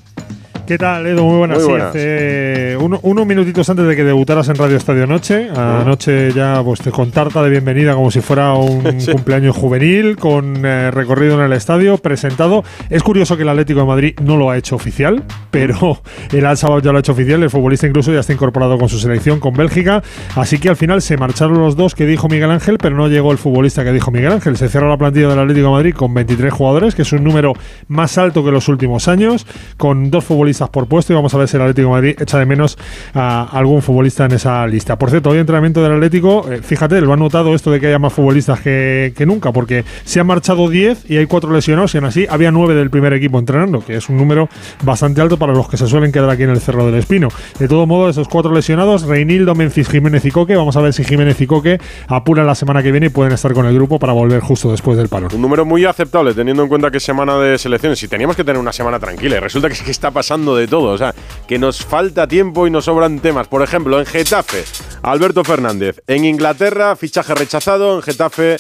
¿Qué 0.65 0.78
tal, 0.78 1.06
Edu? 1.06 1.26
Muy 1.26 1.38
buenas. 1.39 1.62
Muy 1.62 1.73
Sí, 1.76 1.82
hace 1.82 2.78
uno- 2.80 2.97
unos 3.04 3.26
minutitos 3.28 3.69
antes 3.69 3.86
de 3.86 3.97
que 3.97 4.04
debutaras 4.06 4.47
en 4.47 4.56
Radio 4.56 4.78
Estadio 4.78 5.06
Noche. 5.06 5.49
Anoche 5.54 6.32
ya 6.32 6.62
pues, 6.63 6.80
te 6.80 6.89
con 6.89 7.12
tarta 7.12 7.43
de 7.43 7.49
bienvenida 7.49 7.95
como 7.95 8.10
si 8.12 8.21
fuera 8.21 8.54
un 8.54 8.82
cumpleaños 9.12 9.58
juvenil, 9.58 10.15
con 10.15 10.65
eh, 10.65 10.89
recorrido 10.89 11.36
en 11.36 11.41
el 11.41 11.52
estadio, 11.52 11.97
presentado. 11.97 12.63
Es 12.89 13.04
curioso 13.04 13.36
que 13.36 13.43
el 13.43 13.49
Atlético 13.49 13.82
de 13.82 13.86
Madrid 13.86 14.15
no 14.23 14.38
lo 14.38 14.49
ha 14.52 14.58
hecho 14.58 14.78
oficial, 14.78 15.23
pero 15.52 16.02
el 16.32 16.45
Al 16.45 16.56
Sabab 16.56 16.82
ya 16.82 16.91
lo 16.93 16.97
ha 16.97 17.02
hecho 17.02 17.12
oficial. 17.12 17.43
El 17.43 17.49
futbolista 17.49 17.86
incluso 17.86 18.13
ya 18.13 18.21
está 18.21 18.32
incorporado 18.32 18.78
con 18.78 18.88
su 18.88 18.99
selección, 18.99 19.41
con 19.41 19.54
Bélgica. 19.56 20.02
Así 20.38 20.60
que 20.60 20.69
al 20.69 20.78
final 20.78 21.02
se 21.02 21.17
marcharon 21.17 21.60
los 21.60 21.76
dos 21.76 21.93
que 21.93 22.06
dijo 22.06 22.30
Miguel 22.30 22.52
Ángel, 22.52 22.78
pero 22.82 22.95
no 22.95 23.10
llegó 23.10 23.34
el 23.34 23.38
futbolista 23.38 23.84
que 23.84 23.91
dijo 23.91 24.12
Miguel 24.12 24.32
Ángel. 24.32 24.56
Se 24.56 24.69
cerró 24.69 24.88
la 24.88 24.97
plantilla 24.97 25.28
del 25.28 25.39
Atlético 25.39 25.67
de 25.67 25.73
Madrid 25.73 25.93
con 25.93 26.13
23 26.13 26.54
jugadores, 26.54 26.95
que 26.95 27.02
es 27.02 27.12
un 27.12 27.26
número 27.26 27.52
más 27.89 28.17
alto 28.17 28.45
que 28.45 28.52
los 28.52 28.69
últimos 28.69 29.10
años, 29.10 29.45
con 29.76 30.10
dos 30.10 30.23
futbolistas 30.23 30.52
por 30.61 30.87
puesto 30.87 31.13
y 31.13 31.15
vamos 31.15 31.33
a 31.33 31.37
ver 31.37 31.47
si 31.47 31.57
el 31.57 31.63
Atlético 31.63 31.89
Madrid 31.89 32.15
echa 32.19 32.37
de 32.37 32.45
menos 32.45 32.77
a 33.13 33.43
algún 33.51 33.81
futbolista 33.81 34.25
en 34.25 34.33
esa 34.33 34.65
lista. 34.67 34.97
Por 34.97 35.09
cierto, 35.09 35.29
hoy 35.29 35.39
entrenamiento 35.39 35.81
del 35.81 35.93
Atlético, 35.93 36.51
eh, 36.51 36.61
fíjate, 36.61 37.01
lo 37.01 37.13
han 37.13 37.19
notado 37.19 37.55
esto 37.55 37.71
de 37.71 37.79
que 37.79 37.87
haya 37.87 37.99
más 37.99 38.13
futbolistas 38.13 38.61
que, 38.61 39.13
nunca, 39.25 39.51
porque 39.51 39.85
se 40.03 40.19
han 40.19 40.27
marchado 40.27 40.69
10 40.69 41.09
y 41.09 41.17
hay 41.17 41.25
4 41.25 41.51
lesionados 41.51 41.93
y 41.93 41.97
aún 41.97 42.05
así 42.05 42.25
había 42.29 42.51
9 42.51 42.75
del 42.75 42.89
primer 42.89 43.13
equipo 43.13 43.39
entrenando, 43.39 43.83
que 43.85 43.95
es 43.95 44.09
un 44.09 44.17
número 44.17 44.49
bastante 44.83 45.21
alto 45.21 45.37
para 45.37 45.53
los 45.53 45.69
que 45.69 45.77
se 45.77 45.87
suelen 45.87 46.11
quedar 46.11 46.29
aquí 46.29 46.43
en 46.43 46.49
el 46.49 46.59
Cerro 46.59 46.85
del 46.85 46.95
Espino. 46.95 47.29
De 47.59 47.67
todo 47.67 47.85
modo, 47.85 48.09
esos 48.09 48.27
4 48.27 48.53
lesionados, 48.53 49.03
Reinildo, 49.03 49.55
Memphis, 49.55 49.89
Jiménez 49.89 50.25
y 50.25 50.31
Coque, 50.31 50.55
vamos 50.55 50.75
a 50.75 50.81
ver 50.81 50.93
si 50.93 51.03
Jiménez 51.03 51.39
y 51.41 51.47
Coque 51.47 51.79
apuran 52.07 52.47
la 52.47 52.55
semana 52.55 52.83
que 52.83 52.91
viene 52.91 53.07
y 53.07 53.09
pueden 53.09 53.33
estar 53.33 53.53
con 53.53 53.65
el 53.65 53.73
grupo 53.73 53.99
para 53.99 54.13
volver 54.13 54.41
justo 54.41 54.71
después 54.71 54.97
del 54.97 55.09
parón. 55.09 55.29
Un 55.33 55.41
número 55.41 55.65
muy 55.65 55.85
aceptable, 55.85 56.33
teniendo 56.33 56.63
en 56.63 56.69
cuenta 56.69 56.91
que 56.91 56.99
semana 56.99 57.37
de 57.37 57.57
selecciones. 57.57 58.01
Y 58.03 58.07
teníamos 58.07 58.35
que 58.35 58.43
tener 58.43 58.59
una 58.59 58.73
semana 58.73 58.99
tranquila. 58.99 59.37
Y 59.37 59.39
resulta 59.39 59.67
que, 59.67 59.73
es 59.73 59.81
que 59.81 59.91
está 59.91 60.11
pasando 60.11 60.42
de 60.51 60.67
todo. 60.67 60.91
O 60.91 60.97
sea, 60.97 61.15
que 61.47 61.58
nos 61.58 61.86
falta 61.86 62.27
tiempo 62.27 62.67
y 62.67 62.71
nos 62.71 62.86
sobran 62.86 63.19
temas. 63.19 63.47
Por 63.47 63.62
ejemplo, 63.62 63.99
en 63.99 64.06
Getafe, 64.06 64.65
Alberto 65.01 65.43
Fernández. 65.43 66.01
En 66.08 66.25
Inglaterra, 66.25 66.95
fichaje 66.95 67.34
rechazado. 67.36 67.95
En 67.95 68.01
Getafe, 68.01 68.58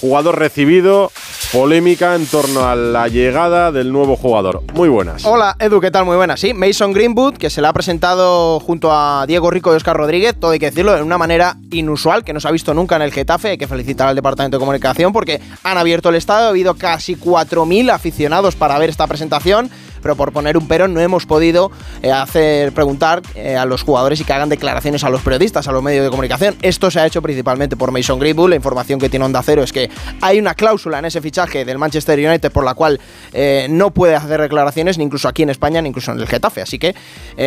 jugador 0.00 0.38
recibido. 0.38 1.10
Polémica 1.52 2.16
en 2.16 2.26
torno 2.26 2.68
a 2.68 2.74
la 2.74 3.06
llegada 3.06 3.70
del 3.70 3.92
nuevo 3.92 4.16
jugador. 4.16 4.62
Muy 4.74 4.88
buenas. 4.88 5.24
Hola, 5.24 5.54
Edu, 5.60 5.80
¿qué 5.80 5.92
tal? 5.92 6.04
Muy 6.04 6.16
buena. 6.16 6.36
Sí, 6.36 6.52
Mason 6.52 6.92
Greenwood, 6.92 7.36
que 7.36 7.48
se 7.48 7.60
le 7.60 7.68
ha 7.68 7.72
presentado 7.72 8.58
junto 8.58 8.90
a 8.92 9.24
Diego 9.28 9.52
Rico 9.52 9.72
y 9.72 9.76
Oscar 9.76 9.96
Rodríguez, 9.96 10.34
todo 10.34 10.50
hay 10.50 10.58
que 10.58 10.70
decirlo, 10.70 10.96
de 10.96 11.02
una 11.02 11.16
manera 11.16 11.56
inusual, 11.70 12.24
que 12.24 12.32
no 12.32 12.40
se 12.40 12.48
ha 12.48 12.50
visto 12.50 12.74
nunca 12.74 12.96
en 12.96 13.02
el 13.02 13.12
Getafe. 13.12 13.50
Hay 13.50 13.58
que 13.58 13.68
felicitar 13.68 14.08
al 14.08 14.16
Departamento 14.16 14.56
de 14.56 14.60
Comunicación 14.60 15.12
porque 15.12 15.40
han 15.62 15.78
abierto 15.78 16.08
el 16.08 16.16
estadio, 16.16 16.46
ha 16.46 16.48
habido 16.48 16.74
casi 16.74 17.14
4.000 17.14 17.92
aficionados 17.92 18.56
para 18.56 18.76
ver 18.78 18.90
esta 18.90 19.06
presentación. 19.06 19.70
Pero 20.04 20.16
por 20.16 20.32
poner 20.32 20.58
un 20.58 20.68
pero 20.68 20.86
no 20.86 21.00
hemos 21.00 21.24
podido 21.24 21.72
eh, 22.02 22.12
hacer 22.12 22.72
preguntar 22.72 23.22
eh, 23.34 23.56
a 23.56 23.64
los 23.64 23.82
jugadores 23.82 24.20
y 24.20 24.24
que 24.24 24.34
hagan 24.34 24.50
declaraciones 24.50 25.02
a 25.02 25.08
los 25.08 25.22
periodistas, 25.22 25.66
a 25.66 25.72
los 25.72 25.82
medios 25.82 26.04
de 26.04 26.10
comunicación. 26.10 26.56
Esto 26.60 26.90
se 26.90 27.00
ha 27.00 27.06
hecho 27.06 27.22
principalmente 27.22 27.74
por 27.74 27.90
Mason 27.90 28.18
Greenwood. 28.18 28.50
La 28.50 28.56
información 28.56 29.00
que 29.00 29.08
tiene 29.08 29.24
Onda 29.24 29.42
Cero 29.42 29.62
es 29.62 29.72
que 29.72 29.88
hay 30.20 30.38
una 30.38 30.54
cláusula 30.54 30.98
en 30.98 31.06
ese 31.06 31.22
fichaje 31.22 31.64
del 31.64 31.78
Manchester 31.78 32.18
United 32.18 32.52
por 32.52 32.66
la 32.66 32.74
cual 32.74 33.00
eh, 33.32 33.66
no 33.70 33.92
puede 33.92 34.14
hacer 34.14 34.42
declaraciones, 34.42 34.98
ni 34.98 35.04
incluso 35.04 35.26
aquí 35.26 35.42
en 35.42 35.48
España, 35.48 35.80
ni 35.80 35.88
incluso 35.88 36.12
en 36.12 36.20
el 36.20 36.26
Getafe. 36.26 36.60
Así 36.60 36.78
que 36.78 36.94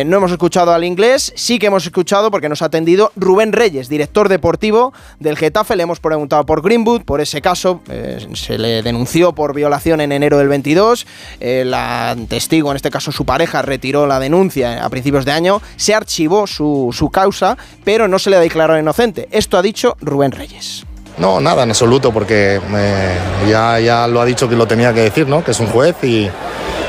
no 0.04 0.16
hemos 0.16 0.32
escuchado 0.32 0.72
al 0.72 0.82
inglés, 0.82 1.32
sí 1.36 1.60
que 1.60 1.66
hemos 1.66 1.86
escuchado 1.86 2.32
porque 2.32 2.48
nos 2.48 2.62
ha 2.62 2.64
atendido 2.66 3.12
Rubén 3.14 3.52
Reyes, 3.52 3.88
director 3.88 4.28
deportivo 4.28 4.92
del 5.20 5.36
Getafe. 5.36 5.76
Le 5.76 5.84
hemos 5.84 6.00
preguntado 6.00 6.44
por 6.44 6.60
Greenwood, 6.60 7.02
por 7.02 7.20
ese 7.20 7.40
caso. 7.40 7.82
se 8.34 8.58
le 8.58 8.82
denunció 8.82 9.32
por 9.32 9.54
violación 9.54 10.00
en 10.00 10.10
enero 10.10 10.38
del 10.38 10.48
22. 10.48 11.06
eh, 11.40 11.64
la 11.64 12.14
testigo, 12.48 12.70
en 12.70 12.76
este 12.76 12.90
caso 12.90 13.12
su 13.12 13.26
pareja, 13.26 13.60
retiró 13.60 14.06
la 14.06 14.18
denuncia 14.18 14.82
a 14.82 14.88
principios 14.88 15.26
de 15.26 15.32
año. 15.32 15.60
Se 15.76 15.94
archivó 15.94 16.46
su, 16.46 16.88
su 16.96 17.10
causa, 17.10 17.58
pero 17.84 18.08
no 18.08 18.18
se 18.18 18.30
le 18.30 18.38
declaró 18.38 18.78
inocente. 18.78 19.28
Esto 19.30 19.58
ha 19.58 19.62
dicho 19.62 19.98
Rubén 20.00 20.32
Reyes. 20.32 20.86
No, 21.18 21.40
nada, 21.40 21.64
en 21.64 21.70
absoluto, 21.70 22.10
porque 22.10 22.58
eh, 22.74 23.18
ya, 23.50 23.78
ya 23.80 24.06
lo 24.06 24.22
ha 24.22 24.24
dicho 24.24 24.48
que 24.48 24.56
lo 24.56 24.66
tenía 24.66 24.94
que 24.94 25.00
decir, 25.00 25.28
¿no? 25.28 25.44
Que 25.44 25.50
es 25.50 25.60
un 25.60 25.66
juez 25.66 25.96
y, 26.04 26.30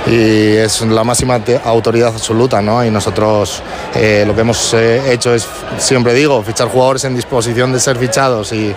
y 0.08 0.56
es 0.56 0.82
la 0.82 1.04
máxima 1.04 1.42
autoridad 1.66 2.14
absoluta, 2.14 2.62
¿no? 2.62 2.86
Y 2.86 2.90
nosotros 2.90 3.62
eh, 3.96 4.24
lo 4.26 4.34
que 4.34 4.42
hemos 4.42 4.74
eh, 4.76 5.12
hecho 5.12 5.34
es, 5.34 5.46
siempre 5.78 6.14
digo, 6.14 6.42
fichar 6.44 6.70
jugadores 6.70 7.04
en 7.04 7.16
disposición 7.16 7.74
de 7.74 7.82
ser 7.82 7.98
fichados 7.98 8.54
y 8.54 8.74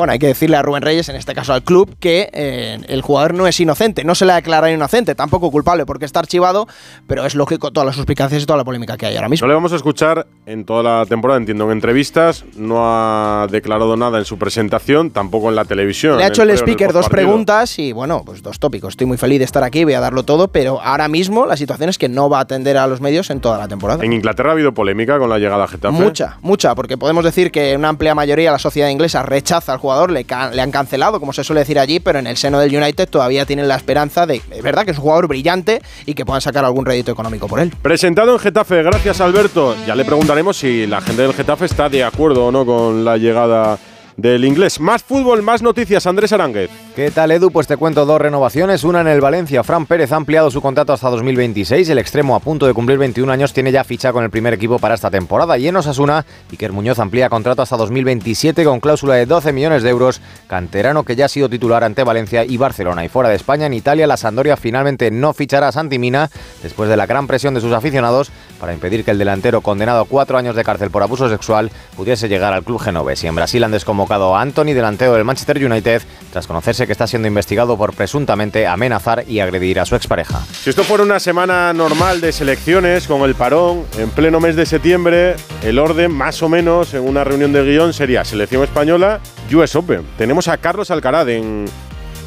Bueno, 0.00 0.14
hay 0.14 0.18
que 0.18 0.28
decirle 0.28 0.56
a 0.56 0.62
Rubén 0.62 0.82
Reyes, 0.82 1.10
en 1.10 1.16
este 1.16 1.34
caso 1.34 1.52
al 1.52 1.62
club, 1.62 1.94
que 2.00 2.30
eh, 2.32 2.78
el 2.88 3.02
jugador 3.02 3.34
no 3.34 3.46
es 3.46 3.60
inocente, 3.60 4.02
no 4.02 4.14
se 4.14 4.24
le 4.24 4.32
ha 4.32 4.36
declarado 4.36 4.72
inocente, 4.72 5.14
tampoco 5.14 5.50
culpable 5.50 5.84
porque 5.84 6.06
está 6.06 6.20
archivado, 6.20 6.66
pero 7.06 7.26
es 7.26 7.34
lógico 7.34 7.70
todas 7.70 7.86
las 7.86 7.96
suspicacias 7.96 8.42
y 8.42 8.46
toda 8.46 8.56
la 8.56 8.64
polémica 8.64 8.96
que 8.96 9.04
hay 9.04 9.16
ahora 9.16 9.28
mismo. 9.28 9.46
No 9.46 9.48
le 9.48 9.54
vamos 9.56 9.74
a 9.74 9.76
escuchar 9.76 10.26
en 10.46 10.64
toda 10.64 10.82
la 10.82 11.04
temporada, 11.04 11.38
entiendo, 11.38 11.66
en 11.66 11.72
entrevistas. 11.72 12.46
No 12.56 12.78
ha 12.80 13.46
declarado 13.50 13.94
nada 13.98 14.18
en 14.18 14.24
su 14.24 14.38
presentación, 14.38 15.10
tampoco 15.10 15.50
en 15.50 15.56
la 15.56 15.66
televisión. 15.66 16.16
Le 16.16 16.24
ha 16.24 16.28
hecho 16.28 16.44
el 16.44 16.50
speaker 16.52 16.94
dos 16.94 17.10
preguntas 17.10 17.78
y 17.78 17.92
bueno, 17.92 18.22
pues 18.24 18.42
dos 18.42 18.58
tópicos. 18.58 18.94
Estoy 18.94 19.06
muy 19.06 19.18
feliz 19.18 19.40
de 19.40 19.44
estar 19.44 19.62
aquí, 19.64 19.84
voy 19.84 19.92
a 19.92 20.00
darlo 20.00 20.22
todo, 20.22 20.48
pero 20.48 20.80
ahora 20.80 21.08
mismo 21.08 21.44
la 21.44 21.58
situación 21.58 21.90
es 21.90 21.98
que 21.98 22.08
no 22.08 22.30
va 22.30 22.38
a 22.38 22.40
atender 22.40 22.78
a 22.78 22.86
los 22.86 23.02
medios 23.02 23.28
en 23.28 23.40
toda 23.40 23.58
la 23.58 23.68
temporada. 23.68 24.02
En 24.02 24.14
Inglaterra 24.14 24.48
ha 24.48 24.52
habido 24.52 24.72
polémica 24.72 25.18
con 25.18 25.28
la 25.28 25.38
llegada 25.38 25.64
a 25.64 25.68
Getafe. 25.68 25.92
Mucha, 25.92 26.38
mucha, 26.40 26.74
porque 26.74 26.96
podemos 26.96 27.22
decir 27.22 27.50
que 27.50 27.76
una 27.76 27.90
amplia 27.90 28.14
mayoría 28.14 28.46
de 28.46 28.52
la 28.52 28.58
sociedad 28.58 28.88
inglesa 28.88 29.22
rechaza 29.22 29.72
al 29.74 29.78
jugador, 29.78 29.89
le, 30.10 30.24
ca- 30.24 30.50
le 30.50 30.62
han 30.62 30.70
cancelado, 30.70 31.20
como 31.20 31.32
se 31.32 31.44
suele 31.44 31.60
decir 31.60 31.78
allí, 31.78 32.00
pero 32.00 32.18
en 32.18 32.26
el 32.26 32.36
seno 32.36 32.58
del 32.58 32.74
United 32.74 33.08
todavía 33.08 33.44
tienen 33.46 33.68
la 33.68 33.76
esperanza 33.76 34.26
de, 34.26 34.42
es 34.50 34.62
verdad 34.62 34.84
que 34.84 34.92
es 34.92 34.96
un 34.98 35.02
jugador 35.02 35.28
brillante 35.28 35.82
y 36.06 36.14
que 36.14 36.24
puedan 36.24 36.40
sacar 36.40 36.64
algún 36.64 36.86
rédito 36.86 37.10
económico 37.12 37.46
por 37.48 37.60
él. 37.60 37.72
Presentado 37.82 38.32
en 38.32 38.38
Getafe, 38.38 38.82
gracias 38.82 39.20
Alberto. 39.20 39.74
Ya 39.86 39.94
le 39.94 40.04
preguntaremos 40.04 40.56
si 40.56 40.86
la 40.86 41.00
gente 41.00 41.22
del 41.22 41.34
Getafe 41.34 41.64
está 41.66 41.88
de 41.88 42.04
acuerdo 42.04 42.46
o 42.46 42.52
no 42.52 42.64
con 42.64 43.04
la 43.04 43.16
llegada 43.16 43.78
del 44.20 44.44
inglés. 44.44 44.80
Más 44.80 45.02
fútbol, 45.02 45.42
más 45.42 45.62
noticias. 45.62 46.06
Andrés 46.06 46.32
Aránguez. 46.32 46.70
¿Qué 46.94 47.10
tal, 47.10 47.30
Edu? 47.30 47.50
Pues 47.50 47.66
te 47.66 47.76
cuento 47.76 48.04
dos 48.04 48.20
renovaciones. 48.20 48.84
Una 48.84 49.00
en 49.00 49.08
el 49.08 49.20
Valencia. 49.20 49.62
Fran 49.62 49.86
Pérez 49.86 50.12
ha 50.12 50.16
ampliado 50.16 50.50
su 50.50 50.60
contrato 50.60 50.92
hasta 50.92 51.08
2026. 51.08 51.88
El 51.88 51.98
extremo, 51.98 52.36
a 52.36 52.40
punto 52.40 52.66
de 52.66 52.74
cumplir 52.74 52.98
21 52.98 53.32
años, 53.32 53.52
tiene 53.52 53.72
ya 53.72 53.84
ficha 53.84 54.12
con 54.12 54.24
el 54.24 54.30
primer 54.30 54.52
equipo 54.52 54.78
para 54.78 54.94
esta 54.94 55.10
temporada. 55.10 55.56
Y 55.56 55.68
en 55.68 55.76
Osasuna, 55.76 56.26
Iker 56.50 56.72
Muñoz 56.72 56.98
amplía 56.98 57.30
contrato 57.30 57.62
hasta 57.62 57.76
2027 57.76 58.64
con 58.64 58.80
cláusula 58.80 59.14
de 59.14 59.26
12 59.26 59.52
millones 59.52 59.82
de 59.82 59.90
euros. 59.90 60.20
Canterano 60.46 61.04
que 61.04 61.16
ya 61.16 61.24
ha 61.24 61.28
sido 61.28 61.48
titular 61.48 61.82
ante 61.84 62.04
Valencia 62.04 62.44
y 62.44 62.56
Barcelona. 62.56 63.04
Y 63.04 63.08
fuera 63.08 63.30
de 63.30 63.36
España, 63.36 63.66
en 63.66 63.74
Italia, 63.74 64.06
la 64.06 64.16
Sandoria 64.16 64.56
finalmente 64.56 65.10
no 65.10 65.32
fichará 65.32 65.68
a 65.68 65.72
Santi 65.72 65.98
Mina 65.98 66.30
después 66.62 66.90
de 66.90 66.96
la 66.96 67.06
gran 67.06 67.26
presión 67.26 67.54
de 67.54 67.60
sus 67.60 67.72
aficionados 67.72 68.30
para 68.60 68.74
impedir 68.74 69.04
que 69.04 69.12
el 69.12 69.18
delantero 69.18 69.62
condenado 69.62 70.00
a 70.00 70.04
cuatro 70.04 70.36
años 70.36 70.56
de 70.56 70.64
cárcel 70.64 70.90
por 70.90 71.02
abuso 71.02 71.28
sexual 71.30 71.70
pudiese 71.96 72.28
llegar 72.28 72.52
al 72.52 72.64
club 72.64 72.80
genovés. 72.80 73.24
Y 73.24 73.26
en 73.26 73.34
Brasil 73.34 73.64
han 73.64 73.70
desconvocado 73.70 74.09
a 74.12 74.40
Anthony, 74.40 74.74
delantero 74.74 75.14
del 75.14 75.24
Manchester 75.24 75.64
United, 75.64 76.02
tras 76.32 76.46
conocerse 76.46 76.86
que 76.86 76.92
está 76.92 77.06
siendo 77.06 77.28
investigado 77.28 77.76
por 77.76 77.94
presuntamente 77.94 78.66
amenazar 78.66 79.24
y 79.28 79.40
agredir 79.40 79.78
a 79.78 79.84
su 79.84 79.94
expareja. 79.94 80.40
Si 80.52 80.70
esto 80.70 80.82
fuera 80.82 81.04
una 81.04 81.20
semana 81.20 81.72
normal 81.72 82.20
de 82.20 82.32
selecciones, 82.32 83.06
con 83.06 83.22
el 83.22 83.34
parón, 83.36 83.84
en 83.98 84.10
pleno 84.10 84.40
mes 84.40 84.56
de 84.56 84.66
septiembre, 84.66 85.36
el 85.62 85.78
orden, 85.78 86.12
más 86.12 86.42
o 86.42 86.48
menos, 86.48 86.92
en 86.94 87.06
una 87.06 87.22
reunión 87.22 87.52
de 87.52 87.62
guion, 87.62 87.92
sería 87.92 88.24
Selección 88.24 88.64
Española, 88.64 89.20
US 89.54 89.76
Open. 89.76 90.02
Tenemos 90.18 90.48
a 90.48 90.58
Carlos 90.58 90.90
Alcaraz 90.90 91.28
en, 91.28 91.66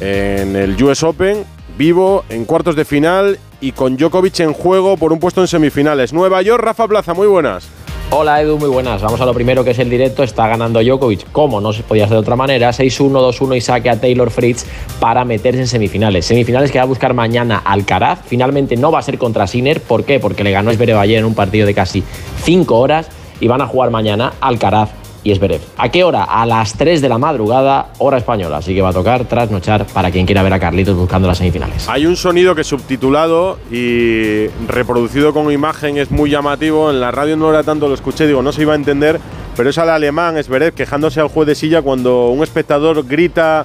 en 0.00 0.56
el 0.56 0.82
US 0.82 1.02
Open, 1.02 1.44
vivo, 1.76 2.24
en 2.30 2.46
cuartos 2.46 2.76
de 2.76 2.84
final 2.84 3.38
y 3.60 3.72
con 3.72 3.96
Djokovic 3.96 4.40
en 4.40 4.52
juego 4.52 4.96
por 4.96 5.12
un 5.12 5.18
puesto 5.18 5.40
en 5.40 5.48
semifinales. 5.48 6.12
Nueva 6.12 6.40
York, 6.42 6.62
Rafa 6.62 6.88
Plaza, 6.88 7.14
muy 7.14 7.26
buenas. 7.26 7.68
Hola 8.10 8.40
Edu, 8.40 8.58
muy 8.58 8.68
buenas. 8.68 9.02
Vamos 9.02 9.20
a 9.20 9.26
lo 9.26 9.34
primero 9.34 9.64
que 9.64 9.70
es 9.70 9.78
el 9.78 9.90
directo. 9.90 10.22
Está 10.22 10.46
ganando 10.46 10.80
Djokovic, 10.80 11.32
como 11.32 11.60
no 11.60 11.72
se 11.72 11.82
podía 11.82 12.04
hacer 12.04 12.14
de 12.14 12.20
otra 12.20 12.36
manera. 12.36 12.70
6-1, 12.70 13.10
2-1 13.10 13.56
y 13.56 13.60
saque 13.60 13.90
a 13.90 14.00
Taylor 14.00 14.30
Fritz 14.30 14.66
para 15.00 15.24
meterse 15.24 15.60
en 15.60 15.66
semifinales. 15.66 16.24
Semifinales 16.24 16.70
que 16.70 16.78
va 16.78 16.84
a 16.84 16.86
buscar 16.86 17.12
mañana 17.12 17.58
Alcaraz. 17.64 18.20
Finalmente 18.26 18.76
no 18.76 18.92
va 18.92 19.00
a 19.00 19.02
ser 19.02 19.18
contra 19.18 19.46
Sinner. 19.46 19.80
¿Por 19.80 20.04
qué? 20.04 20.20
Porque 20.20 20.44
le 20.44 20.52
ganó 20.52 20.70
Esberev 20.70 20.98
ayer 20.98 21.18
en 21.18 21.24
un 21.24 21.34
partido 21.34 21.66
de 21.66 21.74
casi 21.74 22.04
5 22.44 22.78
horas 22.78 23.08
y 23.40 23.48
van 23.48 23.62
a 23.62 23.66
jugar 23.66 23.90
mañana 23.90 24.34
Alcaraz 24.40 25.03
y 25.24 25.32
Esberev. 25.32 25.60
¿A 25.76 25.88
qué 25.88 26.04
hora? 26.04 26.22
A 26.22 26.46
las 26.46 26.74
3 26.74 27.00
de 27.00 27.08
la 27.08 27.18
madrugada, 27.18 27.88
hora 27.98 28.18
española. 28.18 28.58
Así 28.58 28.74
que 28.74 28.82
va 28.82 28.90
a 28.90 28.92
tocar 28.92 29.24
trasnochar 29.24 29.86
para 29.86 30.10
quien 30.10 30.26
quiera 30.26 30.42
ver 30.42 30.52
a 30.52 30.60
Carlitos 30.60 30.96
buscando 30.96 31.26
las 31.26 31.38
semifinales. 31.38 31.88
Hay 31.88 32.06
un 32.06 32.16
sonido 32.16 32.54
que 32.54 32.62
subtitulado 32.62 33.58
y 33.70 34.46
reproducido 34.68 35.32
con 35.32 35.50
imagen 35.50 35.96
es 35.96 36.10
muy 36.10 36.30
llamativo. 36.30 36.90
En 36.90 37.00
la 37.00 37.10
radio 37.10 37.36
no 37.36 37.50
era 37.50 37.62
tanto, 37.62 37.88
lo 37.88 37.94
escuché, 37.94 38.26
digo, 38.26 38.42
no 38.42 38.52
se 38.52 38.62
iba 38.62 38.74
a 38.74 38.76
entender, 38.76 39.18
pero 39.56 39.70
es 39.70 39.78
al 39.78 39.88
alemán, 39.88 40.36
es 40.36 40.46
Zverev, 40.46 40.74
quejándose 40.74 41.20
al 41.20 41.28
juez 41.28 41.46
de 41.46 41.54
silla 41.54 41.82
cuando 41.82 42.28
un 42.28 42.42
espectador 42.42 43.06
grita 43.06 43.64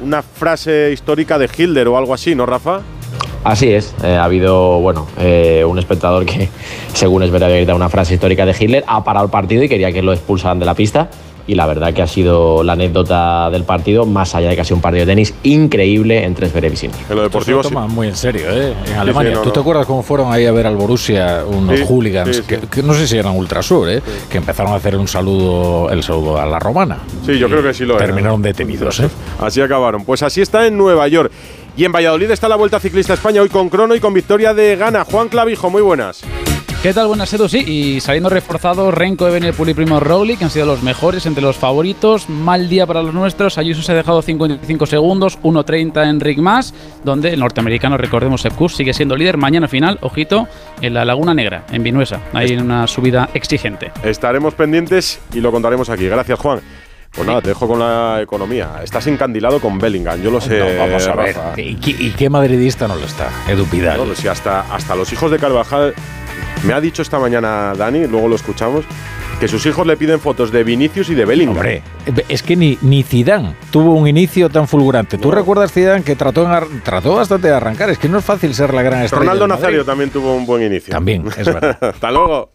una 0.00 0.22
frase 0.22 0.90
histórica 0.92 1.38
de 1.38 1.48
Hitler 1.56 1.88
o 1.88 1.96
algo 1.96 2.14
así, 2.14 2.34
¿no, 2.34 2.46
Rafa? 2.46 2.80
Así 3.46 3.70
es, 3.72 3.94
eh, 4.02 4.16
ha 4.16 4.24
habido 4.24 4.80
bueno, 4.80 5.06
eh, 5.18 5.64
un 5.66 5.78
espectador 5.78 6.26
que, 6.26 6.48
según 6.92 7.22
es 7.22 7.30
verdad, 7.30 7.46
había 7.48 7.58
gritado 7.58 7.76
una 7.76 7.88
frase 7.88 8.14
histórica 8.14 8.44
de 8.44 8.54
Hitler, 8.58 8.84
ha 8.86 9.04
parado 9.04 9.24
el 9.26 9.30
partido 9.30 9.62
y 9.62 9.68
quería 9.68 9.92
que 9.92 10.02
lo 10.02 10.12
expulsaran 10.12 10.58
de 10.58 10.66
la 10.66 10.74
pista. 10.74 11.08
Y 11.48 11.54
la 11.54 11.64
verdad 11.66 11.94
que 11.94 12.02
ha 12.02 12.08
sido 12.08 12.64
la 12.64 12.72
anécdota 12.72 13.48
del 13.50 13.62
partido, 13.62 14.04
más 14.04 14.34
allá 14.34 14.48
de 14.48 14.56
que 14.56 14.62
ha 14.62 14.64
sido 14.64 14.74
un 14.78 14.82
partido 14.82 15.06
de 15.06 15.12
tenis 15.12 15.32
increíble 15.44 16.24
entre 16.24 16.48
Zverev 16.48 16.72
y 16.72 16.76
Sinner. 16.76 16.96
En 17.08 17.14
lo 17.14 17.22
deportivo 17.22 17.62
se 17.62 17.68
lo 17.68 17.74
toman 17.76 17.88
muy 17.94 18.08
en 18.08 18.16
serio, 18.16 18.50
¿eh? 18.50 18.72
En 18.80 18.86
Sí, 18.88 18.92
Alemania. 18.94 19.30
sí, 19.30 19.36
no, 19.36 19.42
¿Tú 19.42 19.50
te 19.52 19.56
no. 19.58 19.60
acuerdas 19.60 19.86
cómo 19.86 20.02
fueron 20.02 20.32
ahí 20.32 20.44
a 20.44 20.50
ver 20.50 20.66
al 20.66 20.74
Borussia 20.74 21.44
unos 21.46 21.78
Sí, 21.78 21.84
hooligans? 21.86 22.34
sí, 22.34 22.42
sí. 22.42 22.48
Que, 22.48 22.58
que 22.66 22.82
no 22.82 22.94
sé 22.94 23.06
si 23.06 23.16
eran 23.16 23.36
ultrasur, 23.36 23.88
¿eh? 23.88 24.02
Que 24.28 24.38
empezaron 24.38 24.72
a 24.72 24.74
hacer 24.74 24.96
un 24.96 25.06
saludo, 25.06 25.88
el 25.90 26.02
saludo 26.02 26.40
a 26.40 26.46
la 26.46 26.58
romana. 26.58 26.98
Sí, 27.24 27.38
yo 27.38 27.48
creo 27.48 27.62
que 27.62 27.72
sí 27.72 27.84
lo. 27.84 27.96
Terminaron 27.96 28.42
detenidos, 28.42 28.98
¿eh? 28.98 29.08
Así 29.38 29.60
acabaron. 29.60 30.04
Pues 30.04 30.24
así 30.24 30.40
está 30.40 30.66
en 30.66 30.76
Nueva 30.76 31.06
York. 31.06 31.30
Y 31.76 31.84
en 31.84 31.92
Valladolid 31.92 32.30
está 32.30 32.48
la 32.48 32.56
Vuelta 32.56 32.80
Ciclista 32.80 33.12
España, 33.12 33.42
hoy 33.42 33.50
con 33.50 33.68
crono 33.68 33.94
y 33.94 34.00
con 34.00 34.14
victoria 34.14 34.54
de 34.54 34.76
Gana. 34.76 35.04
Juan 35.04 35.28
Clavijo, 35.28 35.68
muy 35.68 35.82
buenas. 35.82 36.22
¿Qué 36.82 36.94
tal? 36.94 37.08
Buenas, 37.08 37.32
Edu. 37.34 37.48
Sí, 37.48 37.58
y 37.58 38.00
saliendo 38.00 38.30
reforzados 38.30 38.94
Renko, 38.94 39.26
Evenepoel 39.26 39.70
y 39.70 39.74
Primo 39.74 40.00
Roglic, 40.00 40.38
que 40.38 40.44
han 40.44 40.50
sido 40.50 40.66
los 40.66 40.82
mejores 40.82 41.26
entre 41.26 41.42
los 41.42 41.56
favoritos. 41.56 42.30
Mal 42.30 42.68
día 42.68 42.86
para 42.86 43.02
los 43.02 43.12
nuestros. 43.12 43.58
Ayuso 43.58 43.82
se 43.82 43.92
ha 43.92 43.94
dejado 43.94 44.22
55 44.22 44.86
segundos, 44.86 45.38
1.30 45.42 46.08
en 46.08 46.20
Rick 46.20 46.38
Más, 46.38 46.72
donde 47.04 47.30
el 47.30 47.40
norteamericano, 47.40 47.98
recordemos, 47.98 48.40
Sepkus, 48.42 48.76
sigue 48.76 48.94
siendo 48.94 49.16
líder. 49.16 49.36
Mañana 49.36 49.68
final, 49.68 49.98
ojito, 50.00 50.46
en 50.80 50.94
la 50.94 51.04
Laguna 51.04 51.34
Negra, 51.34 51.66
en 51.72 51.82
Vinuesa. 51.82 52.20
Hay 52.32 52.56
una 52.56 52.86
subida 52.86 53.28
exigente. 53.34 53.90
Estaremos 54.02 54.54
pendientes 54.54 55.20
y 55.34 55.40
lo 55.40 55.50
contaremos 55.50 55.90
aquí. 55.90 56.08
Gracias, 56.08 56.38
Juan. 56.38 56.60
Pues 57.16 57.26
nada, 57.26 57.40
te 57.40 57.48
dejo 57.48 57.66
con 57.66 57.78
la 57.78 58.20
economía. 58.20 58.80
Estás 58.84 59.06
encandilado 59.06 59.58
con 59.58 59.78
Bellingham, 59.78 60.20
yo 60.20 60.30
lo 60.30 60.40
sé. 60.40 60.58
No, 60.58 60.78
vamos 60.78 61.06
a 61.06 61.14
ver. 61.16 61.36
¿Y 61.56 61.76
qué, 61.76 61.90
y 61.92 62.10
qué 62.10 62.28
madridista 62.28 62.86
no 62.86 62.94
lo 62.96 63.06
está? 63.06 63.30
Edu 63.48 63.64
Pidal. 63.64 63.96
No, 63.96 64.04
pues 64.04 64.18
si 64.18 64.28
hasta, 64.28 64.60
hasta 64.74 64.94
los 64.94 65.10
hijos 65.14 65.30
de 65.30 65.38
Carvajal, 65.38 65.94
me 66.64 66.74
ha 66.74 66.80
dicho 66.80 67.00
esta 67.00 67.18
mañana 67.18 67.72
Dani, 67.74 68.06
luego 68.06 68.28
lo 68.28 68.36
escuchamos, 68.36 68.84
que 69.40 69.48
sus 69.48 69.64
hijos 69.66 69.86
le 69.86 69.96
piden 69.96 70.20
fotos 70.20 70.50
de 70.50 70.64
Vinicius 70.64 71.10
y 71.10 71.14
de 71.14 71.24
Bellingham. 71.24 71.56
Hombre, 71.56 71.82
es 72.28 72.42
que 72.42 72.56
ni, 72.56 72.78
ni 72.82 73.02
Zidane 73.02 73.54
tuvo 73.70 73.94
un 73.94 74.08
inicio 74.08 74.48
tan 74.48 74.66
fulgurante. 74.66 75.18
¿Tú 75.18 75.30
recuerdas 75.30 75.72
Zidane 75.72 76.02
que 76.02 76.16
trató, 76.16 76.44
en 76.44 76.80
trató 76.82 77.14
bastante 77.16 77.48
de 77.48 77.54
arrancar? 77.54 77.90
Es 77.90 77.98
que 77.98 78.08
no 78.08 78.18
es 78.18 78.24
fácil 78.24 78.54
ser 78.54 78.72
la 78.74 78.82
gran 78.82 79.02
estrella 79.02 79.24
Ronaldo. 79.24 79.46
Nazario 79.46 79.84
también 79.84 80.10
tuvo 80.10 80.34
un 80.34 80.46
buen 80.46 80.62
inicio. 80.62 80.92
También, 80.92 81.24
es 81.36 81.46
verdad. 81.46 81.78
Hasta 81.94 82.10
luego. 82.10 82.50